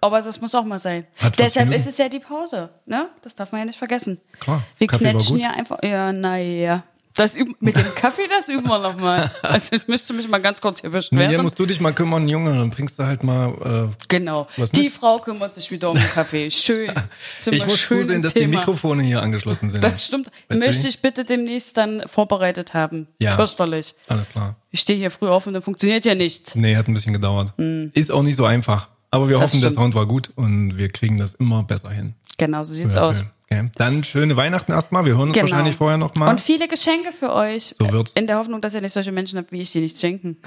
[0.00, 1.06] Aber das muss auch mal sein.
[1.16, 3.08] Hat Deshalb ist es ja die Pause, ne?
[3.22, 4.20] Das darf man ja nicht vergessen.
[4.40, 5.78] Klar, Wir Kaffee knetschen ja einfach.
[5.82, 6.82] Ja, naja.
[7.16, 9.30] Das üben, mit dem Kaffee, das üben wir nochmal.
[9.42, 11.42] Also ich müsste mich mal ganz kurz hier Hier beschweren.
[11.42, 12.52] musst du dich mal kümmern, Junge.
[12.54, 13.88] Dann bringst du halt mal.
[13.90, 14.46] Äh, Genau.
[14.74, 14.92] Die mit?
[14.92, 16.50] Frau kümmert sich wieder um den Kaffee.
[16.50, 16.90] Schön.
[17.50, 18.46] Ich muss zusehen, dass die.
[18.46, 19.82] Mikrofone hier angeschlossen sind.
[19.82, 20.30] Das stimmt.
[20.48, 23.06] Weißt Möchte ich bitte demnächst dann vorbereitet haben.
[23.20, 23.36] Ja.
[23.36, 23.94] Fürchterlich.
[24.08, 24.56] Alles klar.
[24.70, 26.54] Ich stehe hier früh auf und dann funktioniert ja nichts.
[26.54, 27.52] Nee, hat ein bisschen gedauert.
[27.94, 28.88] Ist auch nicht so einfach.
[29.10, 29.38] Aber wir.
[29.38, 29.82] Das hoffen, der stimmt.
[29.82, 32.14] Sound war gut und wir kriegen das immer besser hin.
[32.38, 33.24] Genau, so sieht's Ja, aus.
[33.48, 33.70] Okay.
[33.76, 35.04] Dann schöne Weihnachten erstmal.
[35.04, 35.48] Wir hören uns Genau.
[35.50, 36.30] wahrscheinlich vorher nochmal.
[36.30, 37.74] Und viele Geschenke für euch.
[37.78, 38.12] So wird's.
[38.12, 40.36] In der Hoffnung, dass ihr nicht solche Menschen habt wie ich, die nichts schenken.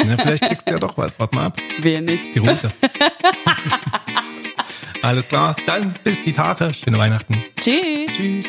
[0.00, 1.18] Ja, vielleicht kriegst du ja doch was.
[1.18, 1.58] Warte mal ab.
[1.82, 2.34] Wehe nicht.
[2.34, 2.72] Die Route.
[5.02, 5.54] Alles klar.
[5.66, 6.72] Dann bis die Tage.
[6.72, 7.34] Schöne Weihnachten.
[7.60, 8.10] Tschüss.
[8.16, 8.46] Tschüss.